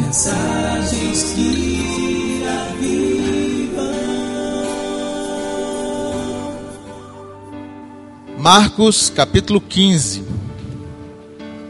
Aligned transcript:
Mensagens 0.00 1.32
que 1.34 2.42
avivam. 2.46 3.82
Marcos 8.38 9.10
capítulo 9.10 9.60
15. 9.60 10.24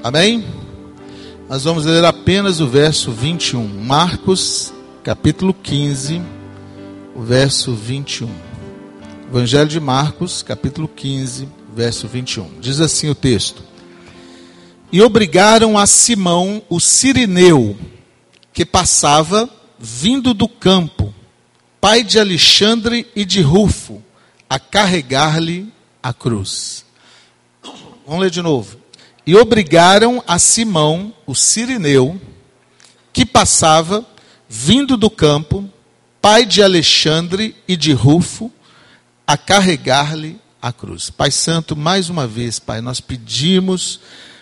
Amém? 0.05 0.45
Nós 1.49 1.65
vamos 1.65 1.87
ler 1.87 2.05
apenas 2.05 2.61
o 2.61 2.69
verso 2.69 3.11
21. 3.11 3.67
Marcos 3.67 4.73
capítulo 5.03 5.55
15, 5.55 6.21
o 7.17 7.23
verso 7.23 7.75
21. 7.75 8.29
Evangelho 9.31 9.69
de 9.69 9.81
Marcos, 9.81 10.43
capítulo 10.43 10.87
15, 10.87 11.49
verso 11.75 12.07
21. 12.07 12.61
Diz 12.61 12.79
assim 12.79 13.09
o 13.09 13.15
texto: 13.15 13.63
E 14.93 15.01
obrigaram 15.01 15.79
a 15.79 15.87
Simão, 15.87 16.63
o 16.69 16.79
sirineu, 16.79 17.75
que 18.59 18.67
passava 18.67 19.49
vindo 19.79 20.35
do 20.35 20.49
campo, 20.49 21.15
pai 21.81 22.03
de 22.03 22.19
Alexandre 22.19 23.07
e 23.15 23.25
de 23.25 23.41
Rufo, 23.41 24.03
a 24.51 24.59
carregar-lhe 24.59 25.73
a 26.03 26.13
cruz. 26.13 26.85
Vamos 28.05 28.21
ler 28.21 28.31
de 28.33 28.43
novo. 28.43 28.77
E 29.25 29.37
obrigaram 29.37 30.21
a 30.27 30.41
Simão, 30.41 31.15
o 31.25 31.37
sirineu, 31.37 32.21
que 33.13 33.25
passava 33.25 34.05
vindo 34.49 34.97
do 34.97 35.09
campo, 35.09 35.71
pai 36.21 36.45
de 36.45 36.61
Alexandre 36.61 37.55
e 37.69 37.77
de 37.77 37.93
Rufo, 37.93 38.51
a 39.25 39.37
carregar-lhe 39.37 40.37
a 40.61 40.73
cruz. 40.73 41.11
Pai 41.11 41.31
Santo, 41.31 41.77
mais 41.77 42.11
uma 42.11 42.27
vez, 42.27 42.59
Pai, 42.59 42.81
nós 42.81 43.01
pedimos 43.01 44.01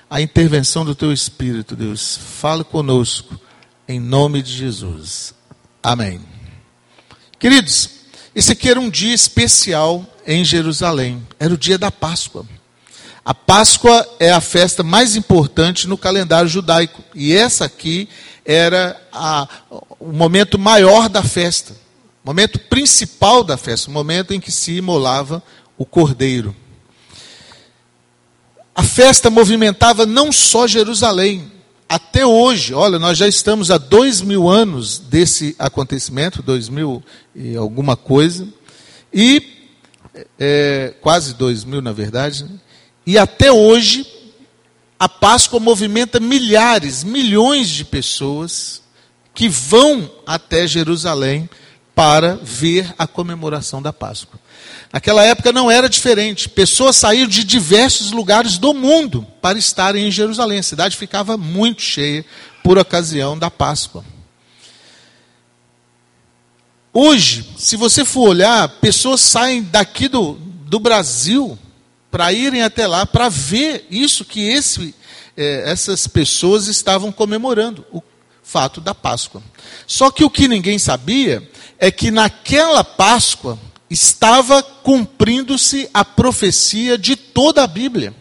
a 0.08 0.22
intervenção 0.22 0.86
do 0.86 0.94
Teu 0.94 1.12
Espírito, 1.12 1.76
Deus. 1.76 2.16
Fala 2.16 2.64
conosco, 2.64 3.38
em 3.88 4.00
nome 4.00 4.42
de 4.42 4.52
Jesus. 4.52 5.34
Amém. 5.82 6.20
Queridos, 7.38 7.90
esse 8.34 8.52
aqui 8.52 8.68
era 8.68 8.80
um 8.80 8.90
dia 8.90 9.14
especial 9.14 10.04
em 10.26 10.44
Jerusalém. 10.44 11.26
Era 11.38 11.54
o 11.54 11.58
dia 11.58 11.78
da 11.78 11.90
Páscoa. 11.90 12.44
A 13.24 13.34
Páscoa 13.34 14.06
é 14.18 14.30
a 14.30 14.40
festa 14.40 14.82
mais 14.82 15.16
importante 15.16 15.86
no 15.86 15.96
calendário 15.96 16.48
judaico. 16.48 17.02
E 17.14 17.34
essa 17.34 17.64
aqui 17.64 18.08
era 18.44 19.00
a, 19.12 19.48
o 19.98 20.12
momento 20.12 20.58
maior 20.58 21.08
da 21.08 21.22
festa, 21.22 21.72
o 22.22 22.28
momento 22.28 22.58
principal 22.58 23.42
da 23.42 23.56
festa, 23.56 23.90
o 23.90 23.92
momento 23.92 24.32
em 24.32 24.40
que 24.40 24.52
se 24.52 24.72
imolava 24.72 25.42
o 25.76 25.84
cordeiro. 25.84 26.54
A 28.74 28.82
festa 28.82 29.30
movimentava 29.30 30.06
não 30.06 30.30
só 30.30 30.66
Jerusalém, 30.66 31.50
até 31.88 32.26
hoje, 32.26 32.74
olha, 32.74 32.98
nós 32.98 33.16
já 33.16 33.28
estamos 33.28 33.70
há 33.70 33.78
dois 33.78 34.20
mil 34.20 34.48
anos 34.48 34.98
desse 34.98 35.54
acontecimento, 35.58 36.42
dois 36.42 36.68
mil 36.68 37.02
e 37.34 37.56
alguma 37.56 37.96
coisa, 37.96 38.48
e 39.12 39.70
é, 40.38 40.94
quase 41.00 41.34
dois 41.34 41.64
mil 41.64 41.80
na 41.80 41.92
verdade, 41.92 42.44
né? 42.44 42.50
e 43.06 43.16
até 43.16 43.52
hoje 43.52 44.04
a 44.98 45.08
Páscoa 45.08 45.60
movimenta 45.60 46.18
milhares, 46.18 47.04
milhões 47.04 47.68
de 47.68 47.84
pessoas 47.84 48.82
que 49.32 49.48
vão 49.48 50.10
até 50.26 50.66
Jerusalém 50.66 51.48
para 51.94 52.38
ver 52.42 52.94
a 52.98 53.06
comemoração 53.06 53.80
da 53.80 53.92
Páscoa. 53.92 54.40
Naquela 54.96 55.22
época 55.22 55.52
não 55.52 55.70
era 55.70 55.90
diferente. 55.90 56.48
Pessoas 56.48 56.96
saíram 56.96 57.28
de 57.28 57.44
diversos 57.44 58.12
lugares 58.12 58.56
do 58.56 58.72
mundo 58.72 59.26
para 59.42 59.58
estarem 59.58 60.08
em 60.08 60.10
Jerusalém. 60.10 60.60
A 60.60 60.62
cidade 60.62 60.96
ficava 60.96 61.36
muito 61.36 61.82
cheia 61.82 62.24
por 62.64 62.78
ocasião 62.78 63.38
da 63.38 63.50
Páscoa. 63.50 64.02
Hoje, 66.94 67.46
se 67.58 67.76
você 67.76 68.06
for 68.06 68.30
olhar, 68.30 68.66
pessoas 68.80 69.20
saem 69.20 69.62
daqui 69.64 70.08
do, 70.08 70.32
do 70.64 70.80
Brasil 70.80 71.58
para 72.10 72.32
irem 72.32 72.62
até 72.62 72.86
lá 72.86 73.04
para 73.04 73.28
ver 73.28 73.86
isso 73.90 74.24
que 74.24 74.48
esse, 74.48 74.94
eh, 75.36 75.62
essas 75.66 76.06
pessoas 76.06 76.68
estavam 76.68 77.12
comemorando, 77.12 77.84
o 77.92 78.02
fato 78.42 78.80
da 78.80 78.94
Páscoa. 78.94 79.42
Só 79.86 80.10
que 80.10 80.24
o 80.24 80.30
que 80.30 80.48
ninguém 80.48 80.78
sabia 80.78 81.46
é 81.78 81.90
que 81.90 82.10
naquela 82.10 82.82
Páscoa 82.82 83.58
estava 83.90 84.62
cumprindo-se 84.62 85.88
a 85.92 86.04
profecia 86.04 86.98
de 86.98 87.16
toda 87.16 87.62
a 87.62 87.66
Bíblia. 87.66 88.14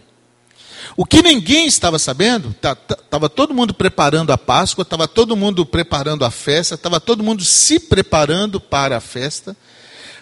O 0.97 1.05
que 1.05 1.21
ninguém 1.21 1.65
estava 1.65 1.99
sabendo, 1.99 2.49
estava 2.49 3.27
tá, 3.27 3.29
todo 3.29 3.53
mundo 3.53 3.73
preparando 3.73 4.31
a 4.31 4.37
Páscoa, 4.37 4.83
estava 4.83 5.07
todo 5.07 5.35
mundo 5.35 5.65
preparando 5.65 6.23
a 6.23 6.31
festa, 6.31 6.75
estava 6.75 7.01
todo 7.01 7.23
mundo 7.23 7.43
se 7.43 7.79
preparando 7.79 8.61
para 8.61 8.97
a 8.97 9.01
festa, 9.01 9.57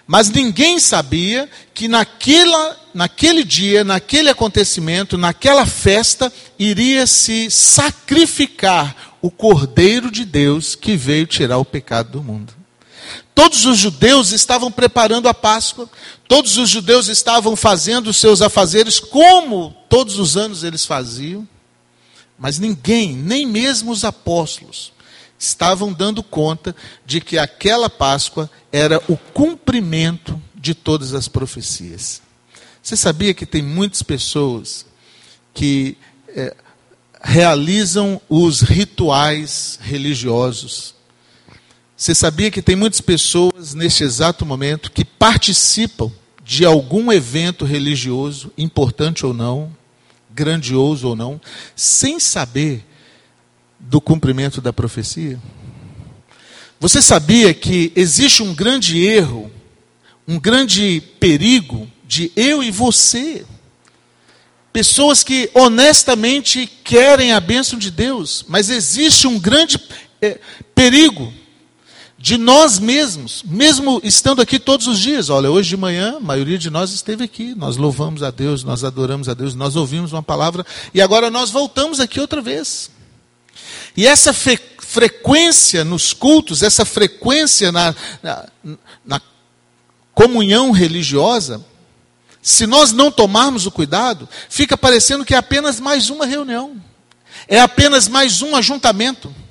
mas 0.08 0.30
ninguém 0.30 0.80
sabia 0.80 1.48
que 1.74 1.88
naquela, 1.88 2.78
naquele 2.94 3.44
dia, 3.44 3.84
naquele 3.84 4.30
acontecimento, 4.30 5.18
naquela 5.18 5.66
festa, 5.66 6.34
iria 6.58 7.06
se 7.06 7.52
sacrificar 7.52 9.14
o 9.22 9.30
Cordeiro 9.30 10.12
de 10.12 10.25
Deus 10.25 10.75
que 10.75 10.98
veio 10.98 11.28
tirar 11.28 11.58
o 11.58 11.66
pecado 11.66 12.12
do 12.14 12.24
mundo. 12.24 12.62
Todos 13.35 13.66
os 13.66 13.78
judeus 13.78 14.31
estavam 14.31 14.72
preparando 14.72 15.28
a 15.28 15.34
Páscoa, 15.34 15.90
todos 16.28 16.57
os 16.57 16.69
judeus 16.69 17.07
estavam 17.07 17.56
fazendo 17.56 18.07
os 18.07 18.18
seus 18.18 18.41
afazeres 18.41 19.00
como 19.00 19.75
todos 19.90 20.19
os 20.19 20.38
anos 20.38 20.63
eles 20.63 20.85
faziam, 20.85 21.47
mas 22.38 22.59
ninguém, 22.59 23.16
nem 23.16 23.46
mesmo 23.46 23.91
os 23.91 24.03
apóstolos, 24.03 24.91
estavam 25.38 25.91
dando 25.91 26.24
conta 26.24 26.75
de 27.06 27.19
que 27.22 27.38
aquela 27.38 27.90
Páscoa 27.90 28.50
era 28.72 29.01
o 29.07 29.18
cumprimento 29.18 30.41
de 30.56 30.74
todas 30.74 31.13
as 31.13 31.28
profecias. 31.28 32.22
Você 32.81 32.95
sabia 32.95 33.34
que 33.34 33.45
tem 33.45 33.62
muitas 33.62 34.01
pessoas 34.03 34.85
que 35.53 35.97
é, 36.30 36.56
realizam 37.22 38.19
os 38.28 38.62
rituais 38.62 39.80
religiosos? 39.81 40.95
Você 42.03 42.14
sabia 42.14 42.52
que 42.52 42.62
tem 42.62 42.75
muitas 42.75 43.00
pessoas 43.00 43.74
neste 43.74 44.03
exato 44.03 44.46
momento 44.46 44.91
que 44.91 45.06
participam 45.06 46.12
de 46.44 46.66
algum 46.66 47.09
evento 47.14 47.64
religioso, 47.64 48.52
importante 48.58 49.25
ou 49.25 49.34
não, 49.34 49.74
grandioso 50.30 51.08
ou 51.08 51.16
não, 51.16 51.40
sem 51.78 52.19
saber 52.19 52.84
do 53.80 54.02
cumprimento 54.02 54.59
da 54.59 54.74
profecia? 54.74 55.40
Você 56.78 57.02
sabia 57.02 57.53
que 57.53 57.94
existe 57.96 58.44
um 58.44 58.53
grande 58.53 59.02
erro, 59.02 59.50
um 60.28 60.38
grande 60.38 61.02
perigo 61.22 61.90
de 62.06 62.34
eu 62.36 62.62
e 62.62 62.69
você? 62.69 63.46
Pessoas 64.74 65.24
que 65.24 65.50
honestamente 65.53 66.68
querem 66.84 67.31
a 67.31 67.40
bênção 67.40 67.80
de 67.80 67.90
Deus, 67.90 68.44
mas 68.50 68.69
existe 68.69 69.25
um 69.25 69.40
grande 69.40 69.80
é, 70.22 70.38
perigo 70.75 71.34
de 72.23 72.38
nós 72.38 72.79
mesmos, 72.79 73.44
mesmo 73.45 74.00
estando 74.01 74.41
aqui 74.41 74.57
todos 74.57 74.88
os 74.88 74.97
dias. 74.97 75.29
Olha, 75.29 75.51
hoje 75.51 75.67
de 75.67 75.75
manhã, 75.75 76.16
a 76.16 76.19
maioria 76.22 76.57
de 76.57 76.69
nós 76.69 76.94
esteve 76.94 77.25
aqui, 77.25 77.53
nós 77.53 77.75
louvamos 77.75 78.23
a 78.23 78.31
Deus, 78.31 78.63
nós 78.63 78.81
adoramos 78.85 79.28
a 79.28 79.34
Deus, 79.34 79.53
nós 79.53 79.75
ouvimos 79.75 80.13
uma 80.13 80.23
palavra 80.23 80.66
e 80.94 81.01
agora 81.01 81.29
nós 81.29 81.51
voltamos 81.51 82.00
aqui 82.00 82.22
outra 82.22 82.41
vez. 82.41 82.89
E 83.97 84.07
essa 84.07 84.31
fre 84.31 84.57
frequência 84.79 85.83
nos 85.83 86.13
cultos, 86.13 86.63
essa 86.63 86.85
frequência 86.85 87.73
na, 87.73 87.94
na, 88.22 88.45
na 89.06 89.22
comunhão 90.13 90.72
religiosa, 90.72 91.62
se 92.41 92.66
nós 92.66 92.94
não 92.94 93.12
tomarmos 93.12 93.66
o 93.66 93.72
cuidado, 93.72 94.29
fica 94.50 94.78
parecendo 94.78 95.25
que 95.25 95.33
é 95.33 95.38
apenas 95.38 95.78
mais 95.78 96.09
uma 96.09 96.25
reunião, 96.25 96.81
é 97.50 97.59
apenas 97.59 98.07
mais 98.07 98.41
um 98.41 98.56
ajuntamento. 98.56 99.43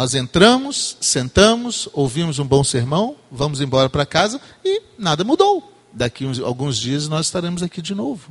Nós 0.00 0.14
entramos, 0.14 0.96
sentamos, 0.98 1.86
ouvimos 1.92 2.38
um 2.38 2.44
bom 2.46 2.64
sermão, 2.64 3.16
vamos 3.30 3.60
embora 3.60 3.90
para 3.90 4.06
casa 4.06 4.40
e 4.64 4.80
nada 4.98 5.24
mudou. 5.24 5.74
Daqui 5.92 6.24
uns, 6.24 6.40
alguns 6.40 6.78
dias 6.78 7.06
nós 7.06 7.26
estaremos 7.26 7.62
aqui 7.62 7.82
de 7.82 7.94
novo. 7.94 8.30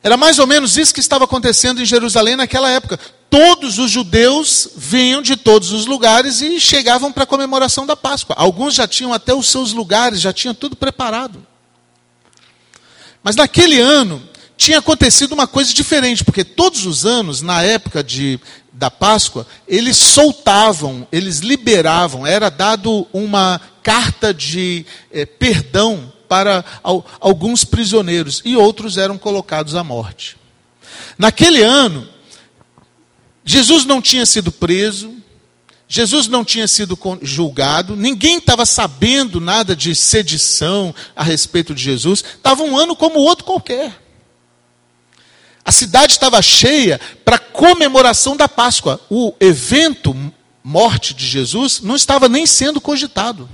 Era 0.00 0.16
mais 0.16 0.38
ou 0.38 0.46
menos 0.46 0.76
isso 0.76 0.94
que 0.94 1.00
estava 1.00 1.24
acontecendo 1.24 1.82
em 1.82 1.84
Jerusalém 1.84 2.36
naquela 2.36 2.70
época. 2.70 3.00
Todos 3.28 3.80
os 3.80 3.90
judeus 3.90 4.68
vinham 4.76 5.22
de 5.22 5.34
todos 5.34 5.72
os 5.72 5.86
lugares 5.86 6.40
e 6.40 6.60
chegavam 6.60 7.10
para 7.10 7.24
a 7.24 7.26
comemoração 7.26 7.84
da 7.84 7.96
Páscoa. 7.96 8.36
Alguns 8.38 8.74
já 8.74 8.86
tinham 8.86 9.12
até 9.12 9.34
os 9.34 9.50
seus 9.50 9.72
lugares, 9.72 10.20
já 10.20 10.32
tinham 10.32 10.54
tudo 10.54 10.76
preparado. 10.76 11.44
Mas 13.24 13.34
naquele 13.34 13.80
ano 13.80 14.22
tinha 14.56 14.78
acontecido 14.78 15.32
uma 15.32 15.46
coisa 15.46 15.72
diferente, 15.72 16.24
porque 16.24 16.44
todos 16.44 16.86
os 16.86 17.04
anos, 17.04 17.42
na 17.42 17.62
época 17.62 18.02
de, 18.02 18.38
da 18.72 18.90
Páscoa, 18.90 19.46
eles 19.66 19.96
soltavam, 19.96 21.06
eles 21.10 21.38
liberavam, 21.38 22.26
era 22.26 22.48
dado 22.48 23.06
uma 23.12 23.60
carta 23.82 24.32
de 24.32 24.86
eh, 25.10 25.26
perdão 25.26 26.12
para 26.28 26.64
alguns 27.20 27.64
prisioneiros 27.64 28.40
e 28.44 28.56
outros 28.56 28.96
eram 28.96 29.18
colocados 29.18 29.74
à 29.74 29.84
morte. 29.84 30.36
Naquele 31.18 31.62
ano, 31.62 32.08
Jesus 33.44 33.84
não 33.84 34.00
tinha 34.00 34.24
sido 34.24 34.50
preso, 34.50 35.14
Jesus 35.86 36.28
não 36.28 36.42
tinha 36.42 36.66
sido 36.66 36.98
julgado, 37.20 37.94
ninguém 37.94 38.38
estava 38.38 38.64
sabendo 38.64 39.40
nada 39.40 39.76
de 39.76 39.94
sedição 39.94 40.94
a 41.14 41.22
respeito 41.22 41.74
de 41.74 41.82
Jesus, 41.82 42.24
estava 42.36 42.62
um 42.62 42.78
ano 42.78 42.96
como 42.96 43.18
outro 43.18 43.44
qualquer. 43.44 44.01
A 45.64 45.70
cidade 45.70 46.14
estava 46.14 46.42
cheia 46.42 47.00
para 47.24 47.38
comemoração 47.38 48.36
da 48.36 48.48
Páscoa. 48.48 49.00
O 49.08 49.32
evento 49.40 50.14
morte 50.62 51.14
de 51.14 51.26
Jesus 51.26 51.80
não 51.80 51.96
estava 51.96 52.28
nem 52.28 52.46
sendo 52.46 52.80
cogitado. 52.80 53.48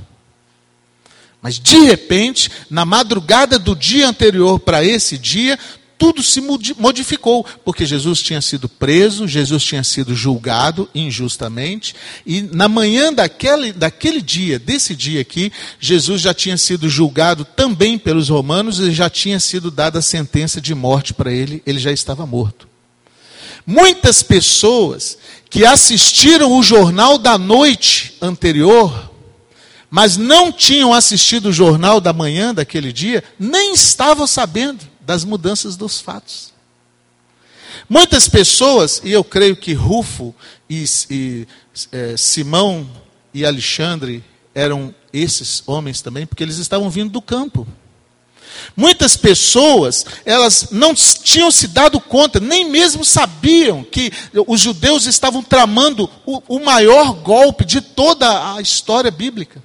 Mas 1.41 1.59
de 1.59 1.79
repente, 1.79 2.51
na 2.69 2.85
madrugada 2.85 3.59
do 3.59 3.77
dia 3.77 4.09
anterior 4.09 4.59
para 4.59 4.85
esse 4.85 5.17
dia, 5.17 5.59
tudo 5.99 6.23
se 6.23 6.41
modificou, 6.79 7.45
porque 7.65 7.85
Jesus 7.85 8.23
tinha 8.23 8.41
sido 8.41 8.69
preso, 8.69 9.27
Jesus 9.27 9.65
tinha 9.65 9.83
sido 9.83 10.15
julgado 10.15 10.89
injustamente, 10.95 11.95
e 12.25 12.41
na 12.41 12.69
manhã 12.69 13.13
daquele, 13.13 13.73
daquele 13.73 14.23
dia, 14.23 14.61
desse 14.61 14.95
dia 14.95 15.21
aqui, 15.21 15.53
Jesus 15.81 16.23
já 16.23 16.33
tinha 16.33 16.57
sido 16.57 16.89
julgado 16.89 17.45
também 17.45 17.99
pelos 17.99 18.29
romanos 18.29 18.79
e 18.79 18.93
já 18.93 19.11
tinha 19.11 19.41
sido 19.41 19.73
dada 19.73 19.99
a 19.99 20.03
sentença 20.03 20.61
de 20.61 20.73
morte 20.73 21.13
para 21.13 21.33
ele, 21.33 21.61
ele 21.67 21.81
já 21.81 21.91
estava 21.91 22.25
morto. 22.25 22.69
Muitas 23.67 24.23
pessoas 24.23 25.19
que 25.51 25.67
assistiram 25.67 26.53
o 26.53 26.63
jornal 26.63 27.19
da 27.19 27.37
noite 27.37 28.15
anterior, 28.23 29.11
mas 29.91 30.17
não 30.17 30.53
tinham 30.53 30.95
assistido 30.95 31.47
o 31.49 31.53
jornal 31.53 32.01
da 32.01 32.13
manhã 32.13 32.55
daquele 32.55 32.93
dia, 32.93 33.25
nem 33.39 33.75
estavam 33.75 34.27
sabendo 34.27 34.87
das 35.09 35.25
mudanças 35.25 35.75
dos 35.75 36.03
fatos. 36.03 36.53
Muitas 37.89 38.29
pessoas, 38.29 39.01
e 39.03 39.11
eu 39.11 39.25
creio 39.25 39.57
que 39.57 39.73
Rufo 39.73 40.35
e, 40.69 40.85
e 41.09 41.49
é, 41.91 42.15
Simão 42.15 42.87
e 43.33 43.47
Alexandre 43.47 44.23
eram 44.55 44.95
esses 45.11 45.63
homens 45.67 46.03
também, 46.03 46.27
porque 46.27 46.43
eles 46.43 46.59
estavam 46.59 46.91
vindo 46.91 47.11
do 47.11 47.23
campo. 47.23 47.67
Muitas 48.77 49.17
pessoas, 49.17 50.05
elas 50.27 50.69
não 50.73 50.95
tinham 50.95 51.51
se 51.51 51.69
dado 51.69 51.99
conta, 51.99 52.39
nem 52.39 52.69
mesmo 52.69 53.03
sabiam 53.03 53.83
que 53.83 54.13
os 54.47 54.61
judeus 54.61 55.07
estavam 55.07 55.43
tramando 55.43 56.11
o, 56.27 56.43
o 56.57 56.61
maior 56.61 57.15
golpe 57.15 57.65
de 57.65 57.81
toda 57.81 58.57
a 58.57 58.61
história 58.61 59.11
bíblica. 59.11 59.63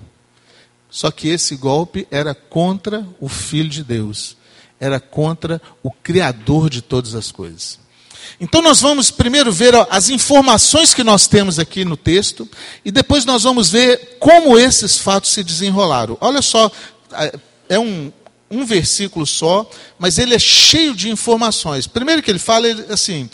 Só 0.89 1.11
que 1.11 1.27
esse 1.27 1.57
golpe 1.57 2.07
era 2.09 2.33
contra 2.33 3.05
o 3.19 3.27
Filho 3.27 3.67
de 3.67 3.83
Deus, 3.83 4.37
era 4.83 4.99
contra 4.99 5.61
o 5.81 5.89
Criador 5.89 6.69
de 6.69 6.81
todas 6.81 7.15
as 7.15 7.31
coisas. 7.31 7.79
Então 8.37 8.61
nós 8.61 8.81
vamos 8.81 9.09
primeiro 9.09 9.49
ver 9.49 9.73
as 9.89 10.09
informações 10.09 10.93
que 10.93 11.05
nós 11.05 11.25
temos 11.25 11.57
aqui 11.57 11.85
no 11.85 11.95
texto, 11.95 12.47
e 12.83 12.91
depois 12.91 13.23
nós 13.23 13.43
vamos 13.43 13.69
ver 13.69 14.17
como 14.19 14.59
esses 14.59 14.97
fatos 14.97 15.31
se 15.31 15.41
desenrolaram. 15.41 16.17
Olha 16.19 16.41
só, 16.41 16.69
é 17.69 17.79
um, 17.79 18.11
um 18.51 18.65
versículo 18.65 19.25
só, 19.25 19.69
mas 19.97 20.17
ele 20.17 20.35
é 20.35 20.39
cheio 20.39 20.93
de 20.93 21.09
informações. 21.09 21.87
Primeiro 21.87 22.21
que 22.21 22.29
ele 22.29 22.39
fala 22.39 22.67
assim: 22.89 23.29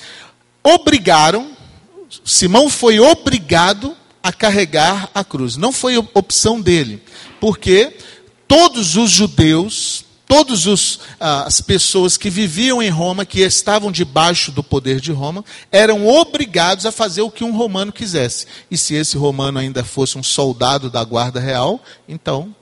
obrigaram, 0.64 1.50
Simão 2.24 2.70
foi 2.70 3.00
obrigado 3.00 3.98
a 4.22 4.32
carregar 4.32 5.10
a 5.16 5.24
cruz. 5.24 5.58
Não 5.58 5.72
foi 5.72 5.98
opção 5.98 6.62
dele, 6.62 7.02
porque 7.40 7.92
todos 8.48 8.96
os 8.96 9.10
judeus, 9.10 10.06
todas 10.30 11.00
ah, 11.20 11.46
as 11.46 11.60
pessoas 11.60 12.16
que 12.16 12.30
viviam 12.30 12.84
em 12.84 12.90
Roma, 12.90 13.26
que 13.26 13.42
estavam 13.42 13.92
debaixo 13.92 14.52
do 14.52 14.64
poder 14.64 15.02
de 15.02 15.12
Roma, 15.12 15.44
eram 15.72 16.08
obrigados 16.08 16.86
a 16.86 16.92
fazer 16.92 17.24
o 17.24 17.32
que 17.32 17.44
um 17.44 17.58
romano 17.58 17.92
quisesse. 17.92 18.46
E 18.70 18.78
se 18.78 18.94
esse 18.94 19.18
romano 19.18 19.58
ainda 19.58 19.84
fosse 19.84 20.20
um 20.20 20.24
soldado 20.24 20.88
da 20.88 21.04
guarda 21.04 21.40
real, 21.40 21.84
então 22.08 22.56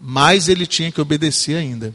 mais 0.00 0.48
ele 0.48 0.66
tinha 0.66 0.90
que 0.90 0.98
obedecer 0.98 1.56
ainda. 1.56 1.92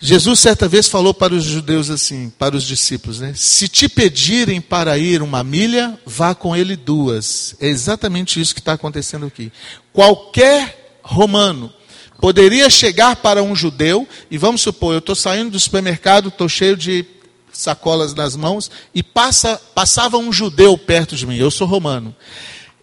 Jesus 0.00 0.40
certa 0.40 0.66
vez 0.66 0.88
falou 0.88 1.12
para 1.12 1.34
os 1.34 1.44
judeus 1.44 1.90
assim, 1.90 2.32
para 2.38 2.56
os 2.56 2.64
discípulos, 2.64 3.20
né? 3.20 3.34
Se 3.36 3.68
te 3.68 3.86
pedirem 3.86 4.58
para 4.58 4.96
ir 4.96 5.20
uma 5.20 5.44
milha, 5.44 6.00
vá 6.06 6.34
com 6.34 6.56
ele 6.56 6.76
duas. 6.76 7.54
É 7.60 7.66
exatamente 7.66 8.40
isso 8.40 8.54
que 8.54 8.60
está 8.60 8.72
acontecendo 8.72 9.26
aqui. 9.26 9.52
Qualquer 9.92 10.98
romano 11.02 11.70
poderia 12.20 12.68
chegar 12.68 13.16
para 13.16 13.42
um 13.42 13.54
judeu, 13.54 14.06
e 14.30 14.38
vamos 14.38 14.60
supor, 14.60 14.94
eu 14.94 14.98
estou 14.98 15.14
saindo 15.14 15.50
do 15.50 15.60
supermercado, 15.60 16.28
estou 16.28 16.48
cheio 16.48 16.76
de 16.76 17.04
sacolas 17.52 18.14
nas 18.14 18.36
mãos, 18.36 18.70
e 18.94 19.02
passa, 19.02 19.60
passava 19.74 20.18
um 20.18 20.32
judeu 20.32 20.76
perto 20.76 21.16
de 21.16 21.26
mim, 21.26 21.36
eu 21.36 21.50
sou 21.50 21.66
romano 21.66 22.14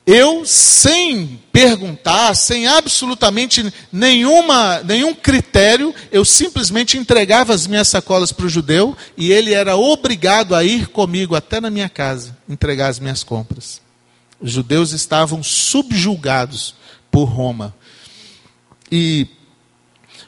eu, 0.07 0.45
sem 0.45 1.37
perguntar, 1.51 2.33
sem 2.33 2.65
absolutamente 2.65 3.73
nenhuma, 3.91 4.81
nenhum 4.81 5.13
critério, 5.13 5.93
eu 6.09 6.23
simplesmente 6.23 6.97
entregava 6.97 7.53
as 7.53 7.67
minhas 7.67 7.89
sacolas 7.89 8.31
para 8.31 8.45
o 8.45 8.49
judeu 8.49 8.95
e 9.17 9.33
ele 9.33 9.53
era 9.53 9.75
obrigado 9.75 10.55
a 10.55 10.63
ir 10.63 10.87
comigo 10.87 11.35
até 11.35 11.59
na 11.59 11.69
minha 11.69 11.89
casa 11.89 12.37
entregar 12.47 12.87
as 12.87 12.99
minhas 12.99 13.21
compras. 13.21 13.81
Os 14.39 14.53
judeus 14.53 14.93
estavam 14.93 15.43
subjugados 15.43 16.73
por 17.11 17.25
Roma. 17.25 17.75
E 18.91 19.27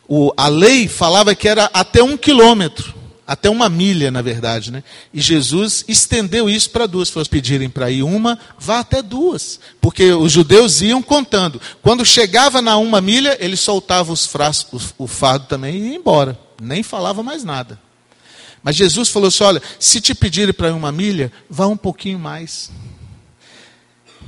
o, 0.08 0.34
a 0.36 0.48
lei 0.48 0.88
falava 0.88 1.36
que 1.36 1.48
era 1.48 1.70
até 1.74 2.04
um 2.04 2.18
quilômetro 2.18 3.00
até 3.30 3.48
uma 3.48 3.70
milha, 3.70 4.10
na 4.10 4.24
verdade. 4.24 4.72
Né? 4.72 4.84
E 5.14 5.22
Jesus 5.22 5.86
estendeu 5.88 6.50
isso 6.50 6.72
para 6.72 6.88
duas. 6.88 7.10
Se 7.10 7.30
pedirem 7.30 7.70
para 7.70 7.92
ir 7.92 8.02
uma, 8.02 8.40
vá 8.58 8.80
até 8.80 9.04
duas. 9.04 9.60
Porque 9.80 10.12
os 10.12 10.32
judeus 10.32 10.82
iam 10.82 11.00
contando. 11.00 11.62
Quando 11.84 12.04
chegava 12.04 12.60
na 12.60 12.76
uma 12.78 13.00
milha, 13.00 13.38
ele 13.40 13.56
soltava 13.56 14.12
os 14.12 14.26
frascos, 14.26 14.96
o 14.98 15.06
fardo 15.06 15.46
também 15.46 15.76
e 15.76 15.90
ia 15.90 15.96
embora. 15.96 16.40
Nem 16.60 16.82
falava 16.82 17.22
mais 17.22 17.44
nada. 17.44 17.80
Mas 18.64 18.76
Jesus 18.76 19.10
falou 19.10 19.28
assim: 19.28 19.44
olha, 19.44 19.62
se 19.78 20.02
te 20.02 20.16
pedirem 20.16 20.52
para 20.54 20.70
ir 20.70 20.74
uma 20.74 20.92
milha, 20.92 21.32
vá 21.48 21.68
um 21.68 21.78
pouquinho 21.78 22.18
mais. 22.18 22.72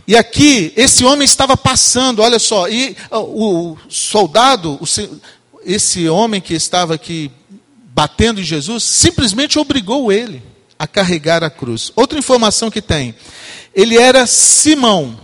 E 0.07 0.15
aqui, 0.15 0.73
esse 0.75 1.05
homem 1.05 1.25
estava 1.25 1.55
passando, 1.55 2.21
olha 2.21 2.39
só, 2.39 2.67
e 2.67 2.95
o 3.11 3.77
soldado, 3.87 4.79
esse 5.65 6.09
homem 6.09 6.41
que 6.41 6.53
estava 6.53 6.95
aqui 6.95 7.31
batendo 7.93 8.41
em 8.41 8.43
Jesus, 8.43 8.83
simplesmente 8.83 9.59
obrigou 9.59 10.11
ele 10.11 10.41
a 10.77 10.87
carregar 10.87 11.43
a 11.43 11.49
cruz. 11.49 11.91
Outra 11.95 12.17
informação 12.17 12.71
que 12.71 12.81
tem: 12.81 13.13
ele 13.73 13.97
era 13.97 14.25
Simão. 14.25 15.19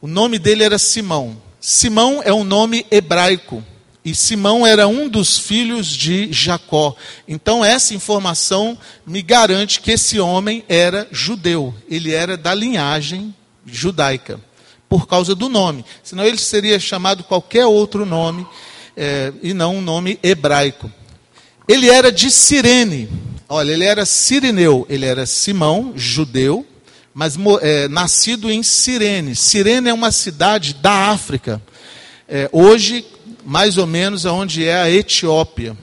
O 0.00 0.06
nome 0.06 0.38
dele 0.38 0.62
era 0.62 0.78
Simão. 0.78 1.40
Simão 1.58 2.20
é 2.22 2.32
um 2.32 2.44
nome 2.44 2.84
hebraico. 2.90 3.64
E 4.04 4.14
Simão 4.14 4.66
era 4.66 4.86
um 4.86 5.08
dos 5.08 5.38
filhos 5.38 5.86
de 5.86 6.30
Jacó. 6.30 6.94
Então, 7.26 7.64
essa 7.64 7.94
informação 7.94 8.76
me 9.06 9.22
garante 9.22 9.80
que 9.80 9.92
esse 9.92 10.20
homem 10.20 10.62
era 10.68 11.08
judeu. 11.10 11.74
Ele 11.88 12.12
era 12.12 12.36
da 12.36 12.52
linhagem 12.52 13.34
judaica. 13.66 14.40
Por 14.88 15.06
causa 15.06 15.34
do 15.34 15.48
nome. 15.48 15.84
Senão 16.02 16.24
ele 16.24 16.38
seria 16.38 16.78
chamado 16.78 17.24
qualquer 17.24 17.66
outro 17.66 18.06
nome. 18.06 18.46
É, 18.96 19.32
e 19.42 19.52
não 19.52 19.76
um 19.76 19.82
nome 19.82 20.18
hebraico. 20.22 20.90
Ele 21.66 21.88
era 21.88 22.12
de 22.12 22.30
Cirene. 22.30 23.08
Olha, 23.48 23.72
ele 23.72 23.84
era 23.84 24.04
sirineu. 24.04 24.86
Ele 24.88 25.06
era 25.06 25.26
Simão, 25.26 25.92
judeu, 25.96 26.66
mas 27.12 27.36
é, 27.60 27.88
nascido 27.88 28.50
em 28.50 28.62
Cirene. 28.62 29.34
Cirene 29.34 29.88
é 29.88 29.94
uma 29.94 30.12
cidade 30.12 30.74
da 30.74 31.10
África. 31.10 31.62
É, 32.28 32.48
hoje, 32.52 33.04
mais 33.44 33.78
ou 33.78 33.86
menos, 33.86 34.26
aonde 34.26 34.64
é 34.64 34.80
a 34.80 34.90
Etiópia. 34.90 35.76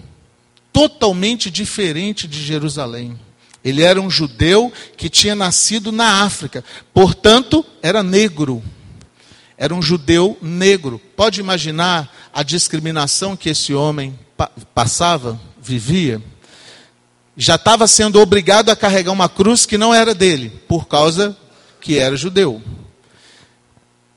Totalmente 0.71 1.51
diferente 1.51 2.27
de 2.27 2.41
Jerusalém. 2.43 3.19
Ele 3.63 3.83
era 3.83 4.01
um 4.01 4.09
judeu 4.09 4.71
que 4.97 5.09
tinha 5.09 5.35
nascido 5.35 5.91
na 5.91 6.23
África. 6.23 6.63
Portanto, 6.93 7.65
era 7.81 8.01
negro. 8.01 8.63
Era 9.57 9.75
um 9.75 9.81
judeu 9.81 10.37
negro. 10.41 10.99
Pode 11.15 11.39
imaginar 11.39 12.11
a 12.33 12.41
discriminação 12.41 13.37
que 13.37 13.49
esse 13.49 13.73
homem 13.73 14.17
pa 14.35 14.49
passava? 14.73 15.39
vivia, 15.61 16.21
já 17.37 17.55
estava 17.55 17.87
sendo 17.87 18.19
obrigado 18.19 18.69
a 18.69 18.75
carregar 18.75 19.11
uma 19.11 19.29
cruz 19.29 19.65
que 19.65 19.77
não 19.77 19.93
era 19.93 20.13
dele, 20.13 20.49
por 20.67 20.87
causa 20.87 21.37
que 21.79 21.97
era 21.97 22.17
judeu. 22.17 22.61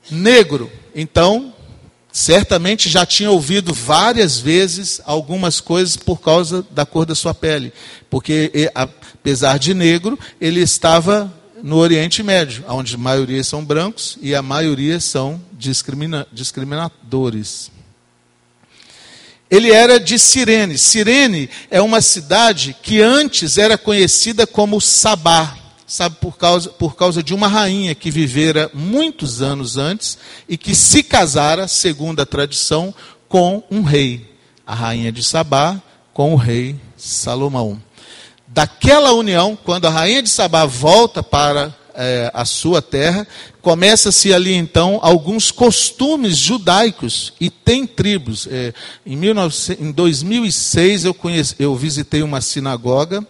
Negro, 0.09 0.71
então, 0.93 1.53
certamente 2.15 2.87
já 2.89 3.05
tinha 3.05 3.29
ouvido 3.29 3.73
várias 3.73 4.39
vezes 4.39 5.01
algumas 5.03 5.59
coisas 5.59 5.97
por 5.97 6.21
causa 6.21 6.65
da 6.71 6.85
cor 6.85 7.05
da 7.05 7.13
sua 7.13 7.33
pele, 7.33 7.73
porque 8.09 8.71
apesar 8.73 9.59
de 9.59 9.73
negro, 9.73 10.17
ele 10.39 10.61
estava 10.61 11.29
no 11.61 11.75
Oriente 11.75 12.23
Médio, 12.23 12.63
onde 12.69 12.95
a 12.95 12.97
maioria 12.97 13.43
são 13.43 13.65
brancos 13.65 14.17
e 14.21 14.33
a 14.33 14.41
maioria 14.41 14.97
são 15.01 15.41
discrimina 15.51 16.25
discriminadores. 16.31 17.69
Ele 19.51 19.73
era 19.73 19.99
de 19.99 20.17
Cirene. 20.17 20.77
Cirene 20.77 21.49
é 21.69 21.81
uma 21.81 21.99
cidade 21.99 22.73
que 22.81 23.01
antes 23.01 23.57
era 23.57 23.77
conhecida 23.77 24.47
como 24.47 24.79
Sabá. 24.79 25.64
Sabe, 25.87 26.17
por 26.19 26.37
causa, 26.37 26.69
por 26.69 26.95
causa 26.95 27.21
de 27.21 27.33
uma 27.33 27.47
rainha 27.47 27.93
que 27.93 28.09
vivera 28.09 28.69
muitos 28.73 29.41
anos 29.41 29.77
antes 29.77 30.17
e 30.47 30.57
que 30.57 30.73
se 30.73 31.03
casara, 31.03 31.67
segundo 31.67 32.21
a 32.21 32.25
tradição, 32.25 32.93
com 33.27 33.63
um 33.69 33.81
rei. 33.81 34.33
A 34.65 34.73
rainha 34.73 35.11
de 35.11 35.23
Sabá 35.23 35.79
com 36.13 36.33
o 36.33 36.37
rei 36.37 36.75
Salomão. 36.97 37.81
Daquela 38.47 39.11
união, 39.11 39.57
quando 39.63 39.85
a 39.85 39.89
rainha 39.89 40.23
de 40.23 40.29
Sabá 40.29 40.65
volta 40.65 41.21
para 41.21 41.75
é, 41.93 42.31
a 42.33 42.45
sua 42.45 42.81
terra, 42.81 43.27
começa-se 43.61 44.33
ali 44.33 44.53
então 44.53 44.99
alguns 45.01 45.51
costumes 45.51 46.37
judaicos 46.37 47.33
e 47.39 47.49
tem 47.49 47.85
tribos. 47.85 48.47
É, 48.49 48.73
em, 49.05 49.19
19, 49.19 49.77
em 49.79 49.91
2006 49.91 51.05
eu, 51.05 51.13
conheci, 51.13 51.55
eu 51.59 51.75
visitei 51.75 52.23
uma 52.23 52.41
sinagoga 52.41 53.25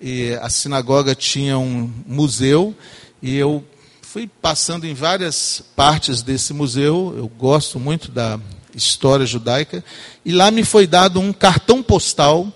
e 0.00 0.34
a 0.40 0.48
sinagoga 0.50 1.14
tinha 1.14 1.58
um 1.58 1.90
museu 2.06 2.74
e 3.22 3.36
eu 3.36 3.64
fui 4.02 4.28
passando 4.40 4.86
em 4.86 4.94
várias 4.94 5.62
partes 5.74 6.22
desse 6.22 6.52
museu. 6.52 7.14
Eu 7.16 7.28
gosto 7.28 7.78
muito 7.80 8.10
da 8.10 8.38
história 8.74 9.24
judaica 9.24 9.82
e 10.24 10.32
lá 10.32 10.50
me 10.50 10.64
foi 10.64 10.86
dado 10.86 11.20
um 11.20 11.32
cartão 11.32 11.82
postal 11.82 12.52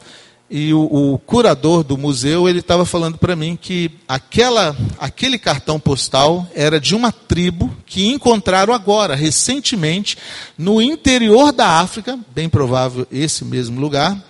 e 0.50 0.74
o, 0.74 1.12
o 1.12 1.18
curador 1.18 1.84
do 1.84 1.96
museu 1.96 2.48
ele 2.48 2.58
estava 2.58 2.84
falando 2.84 3.16
para 3.16 3.36
mim 3.36 3.56
que 3.60 3.90
aquela, 4.08 4.76
aquele 4.98 5.38
cartão 5.38 5.78
postal 5.78 6.46
era 6.54 6.80
de 6.80 6.94
uma 6.94 7.12
tribo 7.12 7.74
que 7.86 8.08
encontraram 8.08 8.74
agora, 8.74 9.14
recentemente, 9.14 10.18
no 10.58 10.82
interior 10.82 11.52
da 11.52 11.78
África, 11.78 12.18
bem 12.34 12.48
provável 12.48 13.06
esse 13.12 13.44
mesmo 13.44 13.80
lugar, 13.80 14.20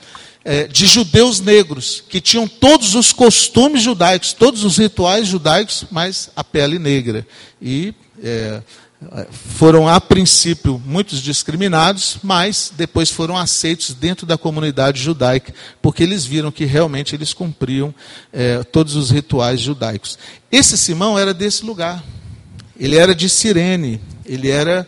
é, 0.45 0.67
de 0.67 0.87
judeus 0.87 1.41
negros, 1.41 2.03
que 2.09 2.21
tinham 2.21 2.49
todos 2.49 2.95
os 2.95 3.13
costumes 3.13 3.83
judaicos, 3.83 4.33
todos 4.33 4.65
os 4.65 4.79
rituais 4.79 5.27
judaicos, 5.27 5.85
mas 5.91 6.31
a 6.35 6.43
pele 6.43 6.79
negra. 6.79 7.27
E 7.61 7.95
é, 8.23 8.63
foram 9.31 9.89
a 9.89 10.01
princípio 10.01 10.81
muitos 10.85 11.23
discriminados, 11.23 12.19
mas 12.23 12.73
depois 12.77 13.11
foram 13.11 13.37
aceitos 13.37 13.95
dentro 13.95 14.27
da 14.27 14.37
comunidade 14.37 15.03
judaica, 15.03 15.55
porque 15.81 16.03
eles 16.03 16.27
viram 16.27 16.51
que 16.51 16.65
realmente 16.65 17.15
eles 17.15 17.33
cumpriam 17.33 17.95
é, 18.33 18.63
todos 18.65 18.97
os 18.97 19.11
rituais 19.11 19.61
judaicos. 19.61 20.19
Esse 20.53 20.77
Simão 20.77 21.19
era 21.19 21.33
desse 21.33 21.65
lugar. 21.65 22.05
Ele 22.79 22.97
era 22.97 23.15
de 23.15 23.29
Cirene. 23.29 24.01
Ele 24.25 24.51
era 24.51 24.87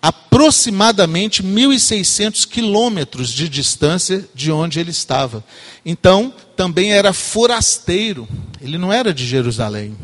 aproximadamente 0.00 1.42
1.600 1.42 2.46
quilômetros 2.48 3.30
de 3.30 3.48
distância 3.48 4.24
de 4.34 4.50
onde 4.50 4.80
ele 4.80 4.90
estava. 4.90 5.44
Então, 5.84 6.32
também 6.56 6.92
era 6.92 7.12
forasteiro. 7.12 8.28
Ele 8.60 8.78
não 8.78 8.92
era 8.92 9.12
de 9.12 9.26
Jerusalém. 9.26 9.96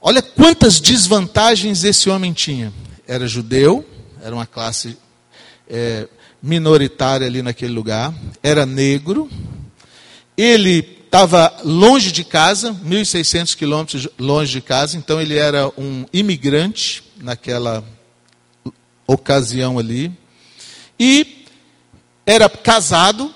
Olha 0.00 0.22
quantas 0.22 0.80
desvantagens 0.80 1.84
esse 1.84 2.08
homem 2.08 2.32
tinha. 2.32 2.72
Era 3.06 3.26
judeu, 3.26 3.84
era 4.22 4.34
uma 4.34 4.46
classe 4.46 4.96
é, 5.68 6.08
minoritária 6.42 7.26
ali 7.26 7.42
naquele 7.42 7.72
lugar, 7.72 8.14
era 8.42 8.64
negro, 8.64 9.28
ele 10.36 10.98
estava 11.04 11.52
longe 11.64 12.12
de 12.12 12.22
casa, 12.22 12.72
1.600 12.72 13.56
quilômetros 13.56 14.08
longe 14.18 14.52
de 14.52 14.60
casa, 14.60 14.96
então 14.96 15.20
ele 15.20 15.36
era 15.36 15.68
um 15.76 16.04
imigrante 16.12 17.02
naquela 17.20 17.84
ocasião 19.08 19.78
ali, 19.78 20.12
e 21.00 21.44
era 22.24 22.48
casado 22.48 23.34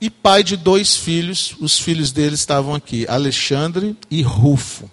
e 0.00 0.10
pai 0.10 0.42
de 0.42 0.56
dois 0.56 0.96
filhos, 0.96 1.54
os 1.60 1.78
filhos 1.78 2.10
dele 2.10 2.34
estavam 2.34 2.74
aqui, 2.74 3.06
Alexandre 3.08 3.96
e 4.10 4.22
Rufo. 4.22 4.90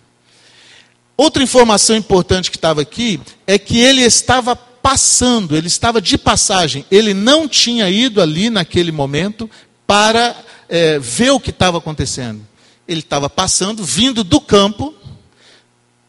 Outra 1.15 1.41
informação 1.41 1.95
importante 1.95 2.51
que 2.51 2.57
estava 2.57 2.81
aqui 2.81 3.19
é 3.47 3.57
que 3.57 3.79
ele 3.79 4.01
estava 4.01 4.55
passando, 4.55 5.55
ele 5.55 5.67
estava 5.67 6.01
de 6.01 6.17
passagem, 6.17 6.85
ele 6.91 7.13
não 7.13 7.47
tinha 7.47 7.89
ido 7.89 8.21
ali 8.21 8.49
naquele 8.49 8.91
momento 8.91 9.49
para 9.87 10.35
é, 10.67 10.99
ver 10.99 11.31
o 11.31 11.39
que 11.39 11.51
estava 11.51 11.77
acontecendo. 11.77 12.45
Ele 12.87 12.99
estava 12.99 13.29
passando, 13.29 13.83
vindo 13.83 14.23
do 14.23 14.41
campo. 14.41 14.93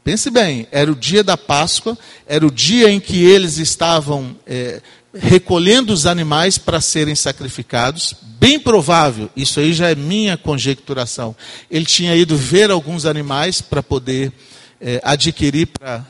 Pense 0.04 0.28
bem, 0.28 0.68
era 0.70 0.92
o 0.92 0.94
dia 0.94 1.24
da 1.24 1.34
Páscoa, 1.34 1.96
era 2.26 2.46
o 2.46 2.50
dia 2.50 2.90
em 2.90 3.00
que 3.00 3.24
eles 3.24 3.56
estavam 3.56 4.36
é, 4.46 4.82
recolhendo 5.14 5.94
os 5.94 6.04
animais 6.04 6.58
para 6.58 6.78
serem 6.78 7.14
sacrificados. 7.14 8.14
Bem 8.38 8.60
provável, 8.60 9.30
isso 9.34 9.60
aí 9.60 9.72
já 9.72 9.88
é 9.88 9.94
minha 9.94 10.36
conjecturação. 10.36 11.34
Ele 11.70 11.86
tinha 11.86 12.14
ido 12.14 12.36
ver 12.36 12.70
alguns 12.70 13.06
animais 13.06 13.62
para 13.62 13.82
poder 13.82 14.30
é, 14.78 15.00
adquirir 15.02 15.68
para 15.68 16.04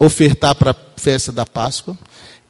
ofertar 0.00 0.56
para 0.56 0.72
a 0.72 0.76
festa 0.96 1.30
da 1.30 1.46
Páscoa. 1.46 1.96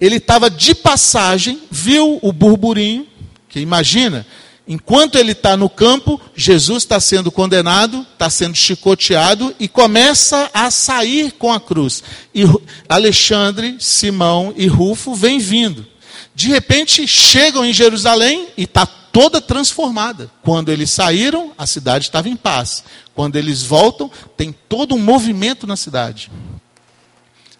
Ele 0.00 0.16
estava 0.16 0.48
de 0.48 0.74
passagem, 0.74 1.60
viu 1.70 2.18
o 2.22 2.32
burburinho, 2.32 3.06
que 3.46 3.60
imagina, 3.60 4.26
enquanto 4.66 5.16
ele 5.16 5.32
está 5.32 5.56
no 5.56 5.68
campo, 5.68 6.20
Jesus 6.34 6.82
está 6.82 6.98
sendo 6.98 7.30
condenado, 7.30 8.06
está 8.12 8.28
sendo 8.28 8.56
chicoteado 8.56 9.54
e 9.58 9.68
começa 9.68 10.50
a 10.52 10.70
sair 10.70 11.32
com 11.32 11.52
a 11.52 11.60
cruz. 11.60 12.02
E 12.34 12.42
Alexandre, 12.88 13.76
Simão 13.78 14.52
e 14.56 14.66
Rufo 14.66 15.14
vêm 15.14 15.38
vindo. 15.38 15.86
De 16.34 16.48
repente 16.48 17.06
chegam 17.06 17.64
em 17.64 17.72
Jerusalém 17.72 18.48
e 18.56 18.64
está 18.64 18.84
toda 18.84 19.40
transformada. 19.40 20.30
Quando 20.42 20.70
eles 20.70 20.90
saíram, 20.90 21.52
a 21.56 21.66
cidade 21.66 22.06
estava 22.06 22.28
em 22.28 22.36
paz. 22.36 22.84
Quando 23.14 23.36
eles 23.36 23.62
voltam, 23.62 24.10
tem 24.36 24.54
todo 24.68 24.94
um 24.94 24.98
movimento 24.98 25.66
na 25.66 25.76
cidade. 25.76 26.30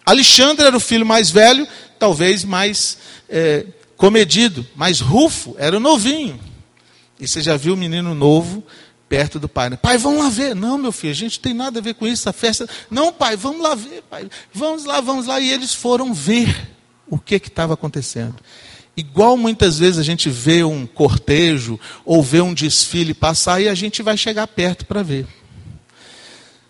Alexandre 0.05 0.67
era 0.67 0.77
o 0.77 0.79
filho 0.79 1.05
mais 1.05 1.31
velho, 1.31 1.67
talvez 1.97 2.43
mais 2.43 2.97
é, 3.27 3.65
comedido, 3.97 4.65
mas 4.75 4.99
Rufo 4.99 5.55
era 5.57 5.75
o 5.75 5.79
novinho. 5.79 6.39
E 7.19 7.27
você 7.27 7.41
já 7.41 7.57
viu 7.57 7.73
o 7.73 7.77
menino 7.77 8.13
novo 8.13 8.63
perto 9.09 9.39
do 9.39 9.47
pai. 9.47 9.69
Né? 9.69 9.77
Pai, 9.77 9.97
vamos 9.97 10.19
lá 10.19 10.29
ver. 10.29 10.55
Não, 10.55 10.77
meu 10.77 10.91
filho, 10.91 11.11
a 11.11 11.15
gente 11.15 11.39
tem 11.39 11.53
nada 11.53 11.79
a 11.79 11.81
ver 11.81 11.95
com 11.95 12.05
isso, 12.05 12.29
a 12.29 12.33
festa. 12.33 12.67
Não, 12.89 13.11
pai, 13.11 13.35
vamos 13.35 13.61
lá 13.61 13.75
ver, 13.75 14.03
pai. 14.03 14.29
Vamos 14.53 14.85
lá, 14.85 15.01
vamos 15.01 15.27
lá. 15.27 15.39
E 15.39 15.51
eles 15.51 15.73
foram 15.73 16.13
ver 16.13 16.69
o 17.09 17.17
que 17.17 17.35
estava 17.35 17.73
acontecendo. 17.73 18.35
Igual 18.95 19.37
muitas 19.37 19.77
vezes 19.77 19.99
a 19.99 20.03
gente 20.03 20.29
vê 20.29 20.63
um 20.63 20.87
cortejo 20.87 21.79
ou 22.03 22.23
vê 22.23 22.41
um 22.41 22.53
desfile 22.53 23.13
passar 23.13 23.61
e 23.61 23.69
a 23.69 23.75
gente 23.75 24.01
vai 24.01 24.17
chegar 24.17 24.47
perto 24.47 24.85
para 24.85 25.03
ver. 25.03 25.27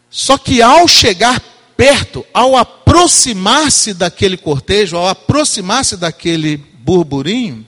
Só 0.10 0.38
que 0.38 0.62
ao 0.62 0.88
chegar 0.88 1.42
perto, 1.78 2.26
ao 2.34 2.58
aproximar-se 2.58 3.94
daquele 3.94 4.36
cortejo, 4.36 4.98
ao 4.98 5.08
aproximar-se 5.08 5.96
daquele 5.96 6.58
burburinho, 6.58 7.66